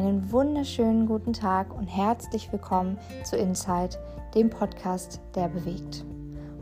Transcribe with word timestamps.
einen 0.00 0.32
wunderschönen 0.32 1.04
guten 1.04 1.34
Tag 1.34 1.76
und 1.76 1.86
herzlich 1.86 2.50
willkommen 2.50 2.96
zu 3.22 3.36
Insight, 3.36 3.98
dem 4.34 4.48
Podcast, 4.48 5.20
der 5.34 5.48
bewegt. 5.48 6.06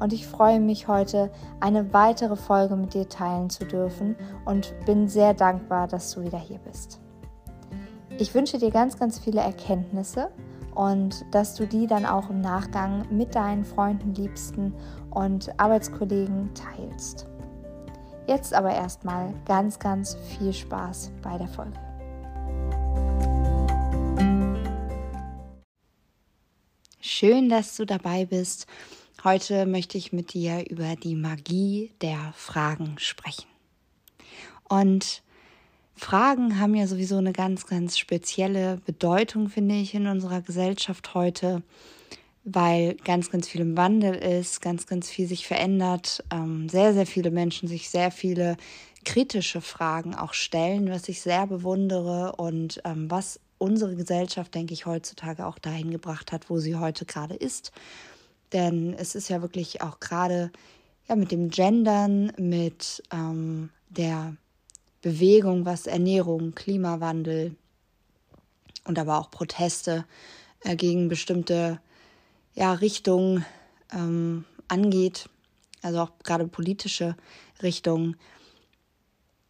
Und 0.01 0.13
ich 0.13 0.27
freue 0.27 0.59
mich 0.59 0.89
heute, 0.89 1.31
eine 1.61 1.93
weitere 1.93 2.35
Folge 2.35 2.75
mit 2.75 2.95
dir 2.95 3.09
teilen 3.09 3.49
zu 3.49 3.65
dürfen 3.65 4.17
und 4.45 4.75
bin 4.87 5.07
sehr 5.07 5.35
dankbar, 5.35 5.87
dass 5.87 6.11
du 6.11 6.25
wieder 6.25 6.39
hier 6.39 6.59
bist. 6.59 7.01
Ich 8.19 8.35
wünsche 8.35 8.59
dir 8.59 8.73
ganz, 8.73 8.99
ganz 8.99 9.21
viele 9.21 9.41
Erkenntnisse 9.41 10.31
und 10.75 11.25
dass 11.31 11.55
du 11.55 11.65
die 11.65 11.87
dann 11.87 12.07
auch 12.07 12.31
im 12.31 12.41
Nachgang 12.41 13.05
mit 13.09 13.37
deinen 13.37 13.65
Freunden, 13.65 14.15
Liebsten 14.15 14.75
und 15.11 15.49
Arbeitskollegen 15.61 16.51
teilst. 16.55 17.29
Jetzt 18.27 18.53
aber 18.53 18.73
erstmal 18.73 19.33
ganz, 19.47 19.79
ganz 19.79 20.17
viel 20.17 20.53
Spaß 20.53 21.13
bei 21.23 21.39
der 21.39 21.47
Folge. 21.47 21.79
Schön, 27.11 27.49
dass 27.49 27.75
du 27.75 27.87
dabei 27.87 28.27
bist. 28.27 28.67
Heute 29.25 29.65
möchte 29.65 29.97
ich 29.97 30.13
mit 30.13 30.35
dir 30.35 30.69
über 30.69 30.95
die 30.95 31.15
Magie 31.15 31.91
der 32.03 32.35
Fragen 32.37 32.97
sprechen. 32.99 33.47
Und 34.69 35.23
Fragen 35.97 36.61
haben 36.61 36.75
ja 36.75 36.87
sowieso 36.87 37.17
eine 37.17 37.33
ganz, 37.33 37.67
ganz 37.67 37.97
spezielle 37.97 38.83
Bedeutung, 38.85 39.49
finde 39.49 39.77
ich, 39.77 39.95
in 39.95 40.07
unserer 40.07 40.43
Gesellschaft 40.43 41.15
heute, 41.15 41.63
weil 42.45 42.95
ganz, 42.97 43.31
ganz 43.31 43.49
viel 43.49 43.63
im 43.63 43.79
Wandel 43.79 44.15
ist, 44.15 44.61
ganz, 44.61 44.87
ganz 44.87 45.09
viel 45.09 45.27
sich 45.27 45.47
verändert, 45.47 46.23
ähm, 46.31 46.69
sehr, 46.69 46.93
sehr 46.93 47.07
viele 47.07 47.31
Menschen 47.31 47.69
sich 47.69 47.89
sehr 47.89 48.11
viele 48.11 48.59
kritische 49.07 49.63
Fragen 49.63 50.15
auch 50.15 50.35
stellen, 50.35 50.91
was 50.91 51.09
ich 51.09 51.23
sehr 51.23 51.47
bewundere 51.47 52.37
und 52.37 52.83
ähm, 52.85 53.11
was 53.11 53.41
unsere 53.59 53.97
Gesellschaft, 53.97 54.55
denke 54.55 54.75
ich, 54.75 54.87
heutzutage 54.87 55.47
auch 55.47 55.59
dahin 55.59 55.91
gebracht 55.91 56.33
hat, 56.33 56.49
wo 56.49 56.59
sie 56.59 56.77
heute 56.77 57.05
gerade 57.05 57.35
ist. 57.35 57.73
Denn 58.53 58.95
es 58.95 59.15
ist 59.15 59.29
ja 59.29 59.43
wirklich 59.43 59.83
auch 59.83 60.01
gerade 60.01 60.51
ja, 61.09 61.17
mit 61.17 61.33
dem 61.33 61.51
Gendern, 61.51 62.33
mit 62.39 63.03
ähm, 63.13 63.71
der 63.89 64.37
Bewegung, 65.03 65.65
was 65.65 65.87
Ernährung, 65.87 66.55
Klimawandel 66.55 67.57
und 68.85 68.99
aber 68.99 69.19
auch 69.19 69.31
Proteste 69.31 70.05
äh, 70.65 70.77
gegen 70.77 71.09
bestimmte 71.09 71.81
ja, 72.55 72.73
Richtungen 72.73 73.45
ähm, 73.93 74.45
angeht, 74.67 75.29
also 75.83 76.01
auch 76.01 76.11
gerade 76.25 76.47
politische 76.49 77.17
Richtungen, 77.63 78.17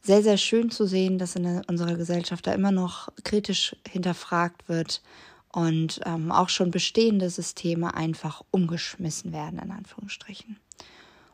sehr, 0.08 0.22
sehr 0.22 0.38
schön 0.38 0.70
zu 0.70 0.86
sehen, 0.86 1.18
dass 1.18 1.36
in 1.36 1.60
unserer 1.68 1.94
Gesellschaft 1.94 2.46
da 2.46 2.54
immer 2.54 2.72
noch 2.72 3.10
kritisch 3.24 3.76
hinterfragt 3.86 4.66
wird 4.66 5.02
und 5.52 6.00
ähm, 6.06 6.32
auch 6.32 6.48
schon 6.48 6.70
bestehende 6.70 7.28
Systeme 7.28 7.92
einfach 7.92 8.42
umgeschmissen 8.50 9.34
werden, 9.34 9.58
in 9.58 9.70
Anführungsstrichen. 9.70 10.58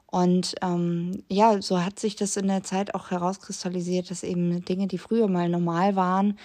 Und 0.06 0.56
ähm, 0.61 1.22
ja, 1.28 1.62
so 1.62 1.84
hat 1.84 2.00
sich 2.00 2.16
das 2.16 2.36
in 2.36 2.48
der 2.48 2.64
Zeit 2.64 2.97
auch 2.97 3.12
herauskristallisiert, 3.12 4.11
dass 4.11 4.25
eben 4.25 4.64
Dinge, 4.64 4.88
die 4.88 4.98
früher 4.98 5.28
mal 5.28 5.48
normal 5.48 5.94
waren, 5.94 6.36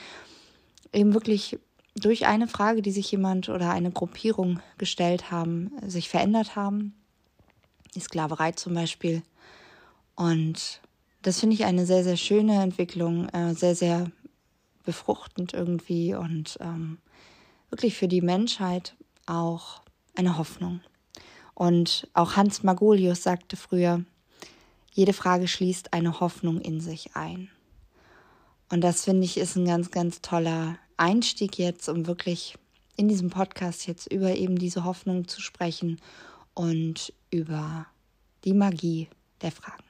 eben 0.94 1.16
wirklich 1.16 1.58
durch 1.96 2.28
eine 2.28 2.48
Frage, 2.48 2.84
die 2.84 2.92
sich 2.92 3.12
jemand 3.12 3.50
oder 3.50 3.72
eine 3.72 3.90
Gruppierung 3.90 4.60
gestellt 4.78 5.32
haben, 5.32 5.72
sich 5.84 6.10
verändert 6.10 6.56
haben. 6.56 6.94
Die 7.96 8.02
Sklaverei 8.02 8.52
zum 8.52 8.76
Beispiel. 8.76 9.24
Und 10.16 10.80
das 11.22 11.40
finde 11.40 11.56
ich 11.56 11.66
eine 11.66 11.86
sehr, 11.86 12.04
sehr 12.04 12.18
schöne 12.18 12.62
Entwicklung, 12.62 13.28
äh, 13.30 13.54
sehr, 13.54 13.76
sehr 13.76 14.12
befruchtend 14.84 15.54
irgendwie 15.54 16.16
und 16.16 16.58
ähm, 16.62 17.00
wirklich 17.70 17.96
für 17.96 18.08
die 18.08 18.22
Menschheit 18.22 18.96
auch 19.26 19.82
eine 20.16 20.38
Hoffnung. 20.38 20.82
Und 21.54 22.08
auch 22.14 22.36
Hans 22.36 22.64
Magolius 22.64 23.24
sagte 23.24 23.58
früher, 23.58 24.04
jede 24.94 25.14
Frage 25.14 25.48
schließt 25.48 25.94
eine 25.94 26.20
Hoffnung 26.20 26.62
in 26.62 26.80
sich 26.80 27.16
ein. 27.16 27.50
Und 28.72 28.82
das 28.82 29.04
finde 29.04 29.26
ich 29.26 29.38
ist 29.38 29.56
ein 29.56 29.66
ganz, 29.66 29.92
ganz 29.92 30.22
toller 30.22 30.78
Einstieg 30.98 31.58
jetzt, 31.58 31.90
um 31.90 32.08
wirklich 32.08 32.56
in 32.96 33.08
diesem 33.08 33.30
Podcast 33.30 33.88
jetzt 33.88 34.12
über 34.12 34.36
eben 34.36 34.58
diese 34.58 34.84
Hoffnung 34.84 35.28
zu 35.28 35.42
sprechen 35.42 36.00
und 36.54 37.14
über 37.30 37.88
die 38.46 38.54
Magie 38.54 39.10
der 39.42 39.52
Fragen 39.52 39.89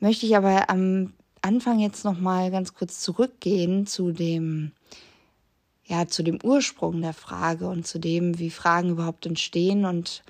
möchte 0.00 0.26
ich 0.26 0.36
aber 0.36 0.68
am 0.70 1.12
Anfang 1.42 1.78
jetzt 1.78 2.04
noch 2.04 2.18
mal 2.18 2.50
ganz 2.50 2.74
kurz 2.74 3.00
zurückgehen 3.00 3.86
zu 3.86 4.12
dem 4.12 4.72
ja 5.84 6.06
zu 6.06 6.22
dem 6.22 6.38
Ursprung 6.42 7.00
der 7.00 7.12
Frage 7.14 7.68
und 7.68 7.86
zu 7.86 7.98
dem, 7.98 8.38
wie 8.38 8.50
Fragen 8.50 8.90
überhaupt 8.90 9.26
entstehen 9.26 9.84
und 9.84 10.22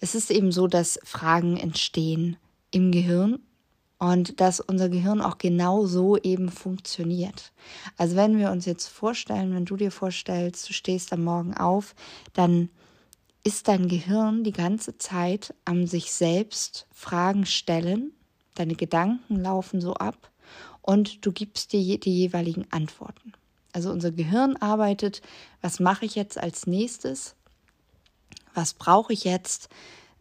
es 0.00 0.14
ist 0.14 0.30
eben 0.30 0.52
so, 0.52 0.68
dass 0.68 1.00
Fragen 1.02 1.56
entstehen 1.56 2.36
im 2.70 2.92
Gehirn 2.92 3.40
und 3.98 4.40
dass 4.40 4.60
unser 4.60 4.88
Gehirn 4.88 5.20
auch 5.20 5.38
genau 5.38 5.86
so 5.86 6.16
eben 6.16 6.50
funktioniert. 6.50 7.52
Also 7.96 8.14
wenn 8.14 8.38
wir 8.38 8.52
uns 8.52 8.64
jetzt 8.64 8.86
vorstellen, 8.86 9.52
wenn 9.54 9.64
du 9.64 9.76
dir 9.76 9.90
vorstellst, 9.90 10.68
du 10.68 10.72
stehst 10.72 11.12
am 11.12 11.24
Morgen 11.24 11.56
auf, 11.56 11.96
dann 12.32 12.70
ist 13.42 13.66
dein 13.66 13.88
Gehirn 13.88 14.44
die 14.44 14.52
ganze 14.52 14.98
Zeit 14.98 15.52
am 15.64 15.88
sich 15.88 16.12
selbst 16.12 16.86
Fragen 16.92 17.44
stellen 17.44 18.12
deine 18.58 18.74
Gedanken 18.74 19.36
laufen 19.36 19.80
so 19.80 19.94
ab 19.94 20.30
und 20.82 21.24
du 21.26 21.32
gibst 21.32 21.72
dir 21.72 21.98
die 21.98 22.16
jeweiligen 22.16 22.66
Antworten. 22.70 23.32
Also 23.72 23.90
unser 23.90 24.10
Gehirn 24.10 24.56
arbeitet, 24.56 25.22
was 25.60 25.80
mache 25.80 26.06
ich 26.06 26.14
jetzt 26.14 26.38
als 26.38 26.66
nächstes? 26.66 27.34
Was 28.54 28.74
brauche 28.74 29.12
ich 29.12 29.24
jetzt? 29.24 29.68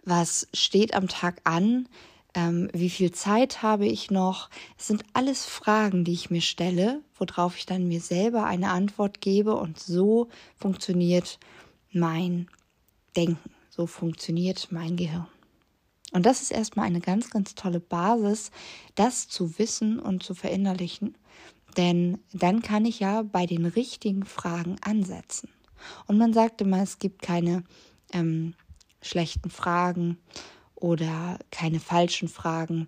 Was 0.04 0.48
steht 0.54 0.94
am 0.94 1.08
Tag 1.08 1.42
an? 1.44 1.88
Ähm, 2.34 2.70
wie 2.74 2.90
viel 2.90 3.12
Zeit 3.12 3.64
habe 3.64 3.88
ich 3.88 4.12
noch? 4.12 4.50
Es 4.78 4.88
sind 4.88 5.04
alles 5.14 5.46
Fragen, 5.46 6.04
die 6.04 6.14
ich 6.14 6.30
mir 6.30 6.42
stelle, 6.42 7.02
worauf 7.18 7.58
ich 7.58 7.66
dann 7.66 7.88
mir 7.88 8.02
selber 8.02 8.44
eine 8.44 8.70
Antwort 8.70 9.22
gebe 9.22 9.56
und 9.56 9.80
so 9.80 10.28
funktioniert 10.56 11.40
mein 11.92 12.48
Denken, 13.16 13.40
so 13.70 13.88
funktioniert 13.88 14.68
mein 14.72 14.98
Gehirn. 14.98 15.28
Und 16.14 16.26
das 16.26 16.42
ist 16.42 16.52
erstmal 16.52 16.86
eine 16.86 17.02
ganz, 17.02 17.30
ganz 17.30 17.56
tolle 17.56 17.80
Basis, 17.80 18.52
das 18.96 19.28
zu 19.28 19.60
wissen 19.60 20.00
und 20.00 20.24
zu 20.24 20.34
verinnerlichen. 20.34 21.18
Denn 21.76 22.20
dann 22.34 22.62
kann 22.62 22.86
ich 22.86 23.00
ja 23.00 23.22
bei 23.24 23.46
den 23.46 23.66
richtigen 23.66 24.26
Fragen 24.26 24.78
ansetzen. 24.82 25.50
Und 26.08 26.18
man 26.18 26.34
sagt 26.34 26.62
immer, 26.62 26.82
es 26.82 27.00
gibt 27.00 27.22
keine 27.22 27.64
ähm, 28.14 28.56
schlechten 29.02 29.50
Fragen 29.50 30.18
oder 30.76 31.38
keine 31.52 31.80
falschen 31.80 32.30
Fragen. 32.30 32.88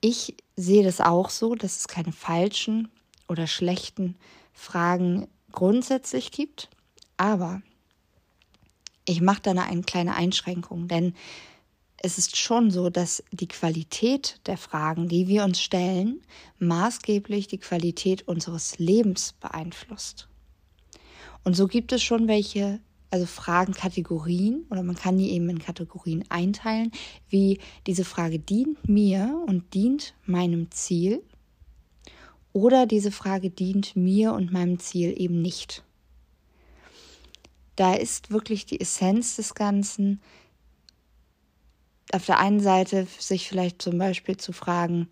Ich 0.00 0.36
sehe 0.56 0.84
das 0.84 1.00
auch 1.00 1.30
so, 1.30 1.54
dass 1.54 1.78
es 1.78 1.88
keine 1.88 2.12
falschen 2.12 2.88
oder 3.26 3.46
schlechten 3.46 4.16
Fragen 4.52 5.28
grundsätzlich 5.52 6.30
gibt. 6.30 6.70
Aber 7.16 7.62
ich 9.04 9.20
mache 9.20 9.42
da 9.42 9.50
eine 9.50 9.82
kleine 9.82 10.14
Einschränkung, 10.14 10.88
denn 10.88 11.14
es 12.00 12.16
ist 12.18 12.36
schon 12.36 12.70
so, 12.70 12.90
dass 12.90 13.24
die 13.32 13.48
Qualität 13.48 14.40
der 14.46 14.56
Fragen, 14.56 15.08
die 15.08 15.26
wir 15.26 15.44
uns 15.44 15.60
stellen, 15.60 16.20
maßgeblich 16.58 17.48
die 17.48 17.58
Qualität 17.58 18.26
unseres 18.28 18.78
Lebens 18.78 19.34
beeinflusst. 19.40 20.28
Und 21.44 21.54
so 21.54 21.66
gibt 21.66 21.92
es 21.92 22.02
schon 22.02 22.28
welche, 22.28 22.80
also 23.10 23.26
Fragenkategorien, 23.26 24.66
oder 24.70 24.82
man 24.82 24.94
kann 24.94 25.18
die 25.18 25.32
eben 25.32 25.48
in 25.48 25.58
Kategorien 25.58 26.24
einteilen, 26.28 26.92
wie 27.28 27.58
diese 27.86 28.04
Frage 28.04 28.38
dient 28.38 28.88
mir 28.88 29.42
und 29.46 29.74
dient 29.74 30.14
meinem 30.24 30.70
Ziel, 30.70 31.22
oder 32.52 32.86
diese 32.86 33.10
Frage 33.10 33.50
dient 33.50 33.96
mir 33.96 34.32
und 34.32 34.52
meinem 34.52 34.78
Ziel 34.78 35.20
eben 35.20 35.42
nicht. 35.42 35.84
Da 37.76 37.94
ist 37.94 38.30
wirklich 38.30 38.66
die 38.66 38.80
Essenz 38.80 39.36
des 39.36 39.54
Ganzen, 39.54 40.20
auf 42.12 42.26
der 42.26 42.38
einen 42.38 42.60
Seite 42.60 43.06
sich 43.18 43.48
vielleicht 43.48 43.82
zum 43.82 43.98
Beispiel 43.98 44.36
zu 44.36 44.52
fragen, 44.52 45.08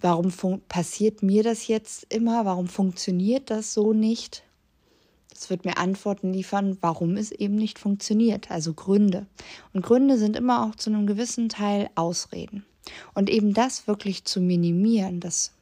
warum 0.00 0.32
passiert 0.68 1.22
mir 1.22 1.42
das 1.42 1.66
jetzt 1.66 2.12
immer? 2.12 2.44
Warum 2.44 2.68
funktioniert 2.68 3.50
das 3.50 3.74
so 3.74 3.92
nicht? 3.92 4.42
Das 5.30 5.48
wird 5.50 5.64
mir 5.64 5.78
Antworten 5.78 6.32
liefern, 6.32 6.76
warum 6.80 7.16
es 7.16 7.32
eben 7.32 7.54
nicht 7.54 7.78
funktioniert, 7.78 8.50
also 8.50 8.74
Gründe. 8.74 9.26
Und 9.72 9.82
Gründe 9.82 10.18
sind 10.18 10.36
immer 10.36 10.66
auch 10.66 10.74
zu 10.74 10.90
einem 10.90 11.06
gewissen 11.06 11.48
Teil 11.48 11.88
Ausreden. 11.94 12.64
Und 13.14 13.30
eben 13.30 13.54
das 13.54 13.86
wirklich 13.86 14.24
zu 14.24 14.40
minimieren, 14.40 15.20
das 15.20 15.52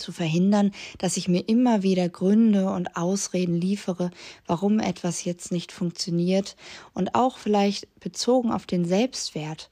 zu 0.00 0.12
verhindern, 0.12 0.72
dass 0.98 1.16
ich 1.16 1.28
mir 1.28 1.48
immer 1.48 1.82
wieder 1.82 2.08
Gründe 2.08 2.70
und 2.70 2.96
Ausreden 2.96 3.54
liefere, 3.54 4.10
warum 4.46 4.80
etwas 4.80 5.24
jetzt 5.24 5.52
nicht 5.52 5.70
funktioniert 5.70 6.56
und 6.94 7.14
auch 7.14 7.38
vielleicht 7.38 8.00
bezogen 8.00 8.50
auf 8.50 8.66
den 8.66 8.84
Selbstwert. 8.84 9.70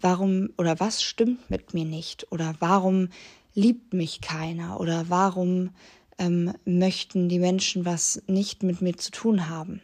Warum 0.00 0.50
oder 0.58 0.78
was 0.80 1.02
stimmt 1.02 1.50
mit 1.50 1.74
mir 1.74 1.84
nicht 1.84 2.30
oder 2.30 2.54
warum 2.58 3.08
liebt 3.54 3.94
mich 3.94 4.20
keiner 4.20 4.80
oder 4.80 5.06
warum 5.08 5.70
ähm, 6.18 6.52
möchten 6.64 7.28
die 7.28 7.38
Menschen 7.38 7.84
was 7.84 8.22
nicht 8.26 8.62
mit 8.62 8.82
mir 8.82 8.96
zu 8.96 9.10
tun 9.10 9.48
haben? 9.48 9.80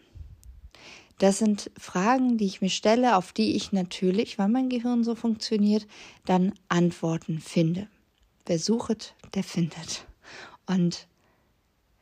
Das 1.19 1.39
sind 1.39 1.71
Fragen, 1.77 2.39
die 2.39 2.47
ich 2.47 2.61
mir 2.61 2.71
stelle, 2.71 3.17
auf 3.17 3.33
die 3.33 3.57
ich 3.57 3.73
natürlich, 3.73 4.39
weil 4.39 4.49
mein 4.49 4.69
Gehirn 4.69 5.03
so 5.03 5.17
funktioniert, 5.17 5.87
dann 6.25 6.53
Antworten 6.69 7.41
finde. 7.41 7.89
Wer 8.49 8.59
sucht, 8.59 9.15
der 9.35 9.45
findet. 9.45 10.07
Und 10.67 11.07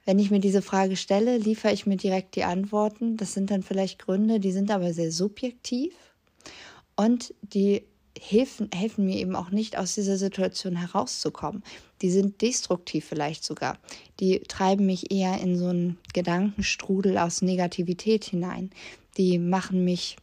wenn 0.04 0.20
ich 0.20 0.30
mir 0.30 0.38
diese 0.38 0.62
Frage 0.62 0.96
stelle, 0.96 1.36
liefere 1.36 1.72
ich 1.72 1.86
mir 1.86 1.96
direkt 1.96 2.36
die 2.36 2.44
Antworten. 2.44 3.16
Das 3.16 3.34
sind 3.34 3.50
dann 3.50 3.64
vielleicht 3.64 3.98
Gründe, 3.98 4.38
die 4.38 4.52
sind 4.52 4.70
aber 4.70 4.94
sehr 4.94 5.10
subjektiv 5.10 5.92
und 6.94 7.34
die 7.42 7.82
helfen, 8.18 8.70
helfen 8.72 9.04
mir 9.04 9.16
eben 9.16 9.34
auch 9.34 9.50
nicht, 9.50 9.76
aus 9.76 9.96
dieser 9.96 10.16
Situation 10.16 10.76
herauszukommen. 10.76 11.64
Die 12.00 12.10
sind 12.10 12.40
destruktiv 12.40 13.04
vielleicht 13.04 13.44
sogar. 13.44 13.78
Die 14.20 14.38
treiben 14.40 14.86
mich 14.86 15.10
eher 15.10 15.40
in 15.40 15.58
so 15.58 15.66
einen 15.66 15.98
Gedankenstrudel 16.14 17.18
aus 17.18 17.42
Negativität 17.42 18.24
hinein. 18.24 18.70
Die 19.16 19.38
machen 19.38 19.84
mich 19.84 20.16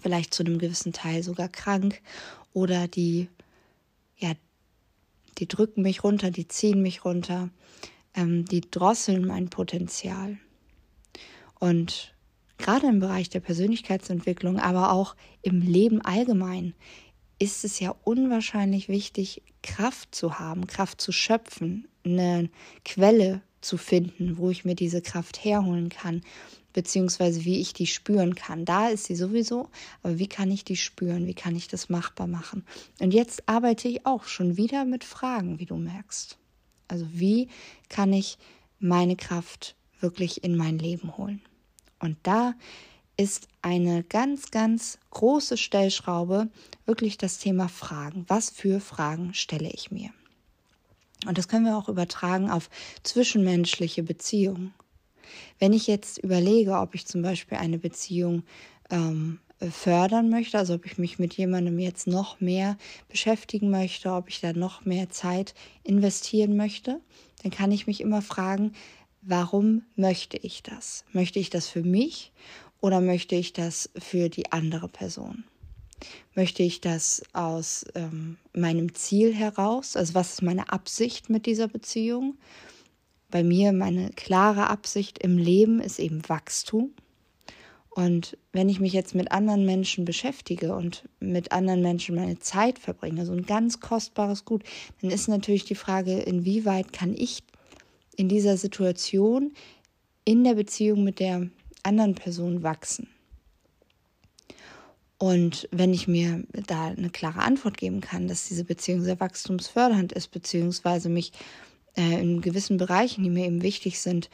vielleicht 0.00 0.32
zu 0.32 0.44
einem 0.44 0.58
gewissen 0.58 0.92
Teil 0.92 1.24
sogar 1.24 1.48
krank 1.48 2.00
oder 2.52 2.86
die, 2.86 3.28
ja, 4.18 4.32
die 5.38 5.48
drücken 5.48 5.82
mich 5.82 6.04
runter, 6.04 6.30
die 6.30 6.48
ziehen 6.48 6.82
mich 6.82 7.04
runter 7.04 7.50
ähm, 8.18 8.44
die 8.44 8.60
drosseln 8.60 9.26
mein 9.26 9.48
Potenzial. 9.48 10.38
Und 11.58 12.14
gerade 12.56 12.86
im 12.86 13.00
Bereich 13.00 13.28
der 13.28 13.40
Persönlichkeitsentwicklung, 13.40 14.58
aber 14.58 14.92
auch 14.92 15.16
im 15.42 15.60
Leben 15.60 16.00
allgemein, 16.02 16.74
ist 17.38 17.64
es 17.64 17.78
ja 17.78 17.94
unwahrscheinlich 18.02 18.88
wichtig, 18.88 19.42
Kraft 19.62 20.14
zu 20.14 20.38
haben, 20.38 20.66
Kraft 20.66 21.00
zu 21.00 21.12
schöpfen, 21.12 21.86
eine 22.04 22.50
Quelle 22.84 23.42
zu 23.60 23.76
finden, 23.76 24.38
wo 24.38 24.50
ich 24.50 24.64
mir 24.64 24.74
diese 24.74 25.02
Kraft 25.02 25.44
herholen 25.44 25.88
kann, 25.88 26.22
beziehungsweise 26.78 27.44
wie 27.44 27.60
ich 27.60 27.72
die 27.72 27.88
spüren 27.88 28.36
kann. 28.36 28.64
Da 28.64 28.86
ist 28.86 29.06
sie 29.06 29.16
sowieso, 29.16 29.68
aber 30.04 30.20
wie 30.20 30.28
kann 30.28 30.48
ich 30.48 30.62
die 30.62 30.76
spüren? 30.76 31.26
Wie 31.26 31.34
kann 31.34 31.56
ich 31.56 31.66
das 31.66 31.88
machbar 31.88 32.28
machen? 32.28 32.64
Und 33.00 33.12
jetzt 33.12 33.48
arbeite 33.48 33.88
ich 33.88 34.06
auch 34.06 34.22
schon 34.26 34.56
wieder 34.56 34.84
mit 34.84 35.02
Fragen, 35.02 35.58
wie 35.58 35.66
du 35.66 35.74
merkst. 35.74 36.38
Also 36.86 37.04
wie 37.10 37.48
kann 37.88 38.12
ich 38.12 38.38
meine 38.78 39.16
Kraft 39.16 39.74
wirklich 39.98 40.44
in 40.44 40.56
mein 40.56 40.78
Leben 40.78 41.16
holen? 41.16 41.42
Und 41.98 42.16
da 42.22 42.54
ist 43.16 43.48
eine 43.60 44.04
ganz, 44.04 44.52
ganz 44.52 45.00
große 45.10 45.56
Stellschraube 45.56 46.48
wirklich 46.86 47.18
das 47.18 47.38
Thema 47.38 47.68
Fragen. 47.68 48.24
Was 48.28 48.50
für 48.50 48.78
Fragen 48.78 49.34
stelle 49.34 49.70
ich 49.70 49.90
mir? 49.90 50.10
Und 51.26 51.38
das 51.38 51.48
können 51.48 51.64
wir 51.64 51.76
auch 51.76 51.88
übertragen 51.88 52.48
auf 52.48 52.70
zwischenmenschliche 53.02 54.04
Beziehungen. 54.04 54.72
Wenn 55.58 55.72
ich 55.72 55.86
jetzt 55.86 56.18
überlege, 56.18 56.78
ob 56.78 56.94
ich 56.94 57.06
zum 57.06 57.22
Beispiel 57.22 57.58
eine 57.58 57.78
Beziehung 57.78 58.42
ähm, 58.90 59.38
fördern 59.70 60.30
möchte, 60.30 60.58
also 60.58 60.74
ob 60.74 60.86
ich 60.86 60.98
mich 60.98 61.18
mit 61.18 61.34
jemandem 61.34 61.78
jetzt 61.78 62.06
noch 62.06 62.40
mehr 62.40 62.76
beschäftigen 63.08 63.70
möchte, 63.70 64.12
ob 64.12 64.28
ich 64.28 64.40
da 64.40 64.52
noch 64.52 64.84
mehr 64.84 65.10
Zeit 65.10 65.54
investieren 65.82 66.56
möchte, 66.56 67.00
dann 67.42 67.50
kann 67.50 67.72
ich 67.72 67.86
mich 67.86 68.00
immer 68.00 68.22
fragen, 68.22 68.72
warum 69.22 69.82
möchte 69.96 70.36
ich 70.36 70.62
das? 70.62 71.04
Möchte 71.12 71.38
ich 71.38 71.50
das 71.50 71.68
für 71.68 71.82
mich 71.82 72.32
oder 72.80 73.00
möchte 73.00 73.34
ich 73.34 73.52
das 73.52 73.90
für 73.98 74.28
die 74.28 74.52
andere 74.52 74.88
Person? 74.88 75.44
Möchte 76.34 76.62
ich 76.62 76.80
das 76.80 77.22
aus 77.32 77.84
ähm, 77.96 78.36
meinem 78.52 78.94
Ziel 78.94 79.34
heraus? 79.34 79.96
Also 79.96 80.14
was 80.14 80.34
ist 80.34 80.42
meine 80.42 80.70
Absicht 80.70 81.30
mit 81.30 81.46
dieser 81.46 81.66
Beziehung? 81.66 82.38
Bei 83.30 83.42
mir 83.42 83.72
meine 83.72 84.10
klare 84.10 84.68
Absicht 84.70 85.18
im 85.18 85.36
Leben 85.36 85.80
ist 85.80 85.98
eben 85.98 86.26
Wachstum. 86.28 86.94
Und 87.90 88.38
wenn 88.52 88.68
ich 88.68 88.80
mich 88.80 88.92
jetzt 88.92 89.14
mit 89.14 89.32
anderen 89.32 89.66
Menschen 89.66 90.04
beschäftige 90.04 90.74
und 90.74 91.08
mit 91.20 91.52
anderen 91.52 91.82
Menschen 91.82 92.14
meine 92.14 92.38
Zeit 92.38 92.78
verbringe, 92.78 93.26
so 93.26 93.32
ein 93.32 93.44
ganz 93.44 93.80
kostbares 93.80 94.44
Gut, 94.44 94.62
dann 95.00 95.10
ist 95.10 95.28
natürlich 95.28 95.64
die 95.64 95.74
Frage, 95.74 96.18
inwieweit 96.20 96.92
kann 96.92 97.14
ich 97.14 97.42
in 98.16 98.28
dieser 98.28 98.56
Situation 98.56 99.52
in 100.24 100.44
der 100.44 100.54
Beziehung 100.54 101.04
mit 101.04 101.18
der 101.18 101.48
anderen 101.82 102.14
Person 102.14 102.62
wachsen. 102.62 103.08
Und 105.18 105.68
wenn 105.72 105.92
ich 105.92 106.06
mir 106.06 106.44
da 106.66 106.86
eine 106.86 107.10
klare 107.10 107.40
Antwort 107.40 107.76
geben 107.76 108.00
kann, 108.00 108.28
dass 108.28 108.46
diese 108.46 108.64
Beziehung 108.64 109.02
sehr 109.02 109.18
wachstumsfördernd 109.18 110.12
ist, 110.12 110.28
beziehungsweise 110.28 111.08
mich 111.08 111.32
äh, 111.98 112.20
in 112.20 112.40
gewissen 112.40 112.76
Bereichen, 112.78 113.24
die 113.24 113.30
mir 113.30 113.46
eben 113.46 113.62
wichtig 113.62 114.00
sind, 114.00 114.30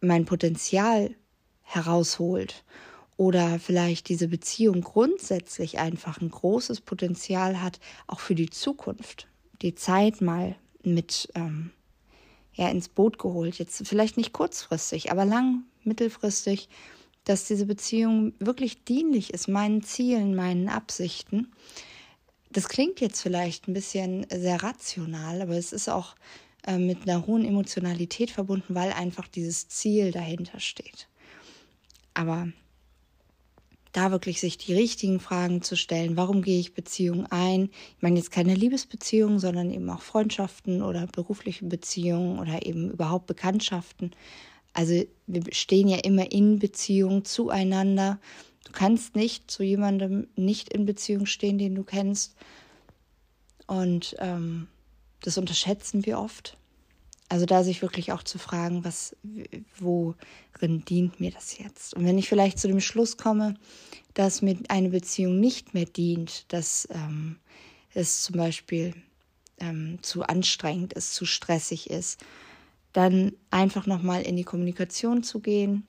mein 0.00 0.26
Potenzial 0.26 1.14
herausholt 1.62 2.64
oder 3.16 3.58
vielleicht 3.58 4.08
diese 4.08 4.28
Beziehung 4.28 4.82
grundsätzlich 4.82 5.78
einfach 5.78 6.20
ein 6.20 6.30
großes 6.30 6.80
Potenzial 6.80 7.60
hat, 7.60 7.80
auch 8.06 8.20
für 8.20 8.34
die 8.34 8.50
Zukunft, 8.50 9.28
die 9.62 9.74
Zeit 9.74 10.20
mal 10.20 10.56
mit 10.82 11.28
ähm, 11.34 11.70
ja, 12.54 12.68
ins 12.68 12.88
Boot 12.88 13.18
geholt. 13.18 13.58
Jetzt 13.58 13.86
vielleicht 13.86 14.16
nicht 14.16 14.32
kurzfristig, 14.32 15.10
aber 15.10 15.24
lang, 15.24 15.64
mittelfristig, 15.84 16.68
dass 17.24 17.44
diese 17.44 17.66
Beziehung 17.66 18.32
wirklich 18.38 18.84
dienlich 18.84 19.32
ist, 19.32 19.48
meinen 19.48 19.82
Zielen, 19.82 20.34
meinen 20.34 20.68
Absichten. 20.68 21.52
Das 22.50 22.68
klingt 22.68 23.00
jetzt 23.00 23.20
vielleicht 23.20 23.68
ein 23.68 23.74
bisschen 23.74 24.26
sehr 24.30 24.62
rational, 24.62 25.42
aber 25.42 25.56
es 25.56 25.72
ist 25.72 25.88
auch 25.88 26.16
äh, 26.66 26.78
mit 26.78 27.02
einer 27.02 27.26
hohen 27.26 27.44
Emotionalität 27.44 28.30
verbunden, 28.30 28.74
weil 28.74 28.92
einfach 28.92 29.28
dieses 29.28 29.68
Ziel 29.68 30.12
dahinter 30.12 30.60
steht. 30.60 31.08
Aber 32.14 32.48
da 33.92 34.10
wirklich 34.10 34.40
sich 34.40 34.56
die 34.58 34.74
richtigen 34.74 35.20
Fragen 35.20 35.62
zu 35.62 35.76
stellen. 35.76 36.16
Warum 36.16 36.42
gehe 36.42 36.60
ich 36.60 36.74
Beziehungen 36.74 37.26
ein? 37.30 37.70
Ich 37.96 38.02
meine 38.02 38.16
jetzt 38.16 38.30
keine 38.30 38.54
Liebesbeziehungen, 38.54 39.38
sondern 39.38 39.70
eben 39.70 39.90
auch 39.90 40.02
Freundschaften 40.02 40.82
oder 40.82 41.06
berufliche 41.08 41.64
Beziehungen 41.64 42.38
oder 42.38 42.64
eben 42.64 42.90
überhaupt 42.90 43.26
Bekanntschaften. 43.26 44.12
Also 44.72 45.02
wir 45.26 45.42
stehen 45.52 45.88
ja 45.88 45.98
immer 45.98 46.30
in 46.30 46.60
Beziehung 46.60 47.24
zueinander. 47.24 48.20
Du 48.64 48.72
kannst 48.72 49.16
nicht 49.16 49.50
zu 49.50 49.64
jemandem 49.64 50.28
nicht 50.36 50.72
in 50.72 50.86
Beziehung 50.86 51.26
stehen, 51.26 51.58
den 51.58 51.74
du 51.74 51.82
kennst. 51.82 52.36
Und 53.66 54.14
ähm, 54.18 54.68
das 55.22 55.38
unterschätzen 55.38 56.06
wir 56.06 56.18
oft. 56.18 56.56
Also 57.28 57.46
da 57.46 57.62
sich 57.62 57.80
wirklich 57.80 58.10
auch 58.10 58.24
zu 58.24 58.38
fragen, 58.38 58.84
was, 58.84 59.14
worin 59.78 60.84
dient 60.84 61.20
mir 61.20 61.30
das 61.30 61.58
jetzt? 61.58 61.94
Und 61.94 62.04
wenn 62.04 62.18
ich 62.18 62.28
vielleicht 62.28 62.58
zu 62.58 62.66
dem 62.66 62.80
Schluss 62.80 63.16
komme, 63.16 63.54
dass 64.14 64.42
mir 64.42 64.58
eine 64.68 64.88
Beziehung 64.88 65.38
nicht 65.38 65.72
mehr 65.72 65.84
dient, 65.84 66.52
dass 66.52 66.88
ähm, 66.90 67.36
es 67.94 68.24
zum 68.24 68.36
Beispiel 68.36 68.94
ähm, 69.58 69.98
zu 70.02 70.24
anstrengend 70.24 70.92
ist, 70.92 71.14
zu 71.14 71.24
stressig 71.24 71.88
ist, 71.88 72.20
dann 72.92 73.32
einfach 73.50 73.86
nochmal 73.86 74.22
in 74.22 74.36
die 74.36 74.44
Kommunikation 74.44 75.22
zu 75.22 75.38
gehen 75.38 75.86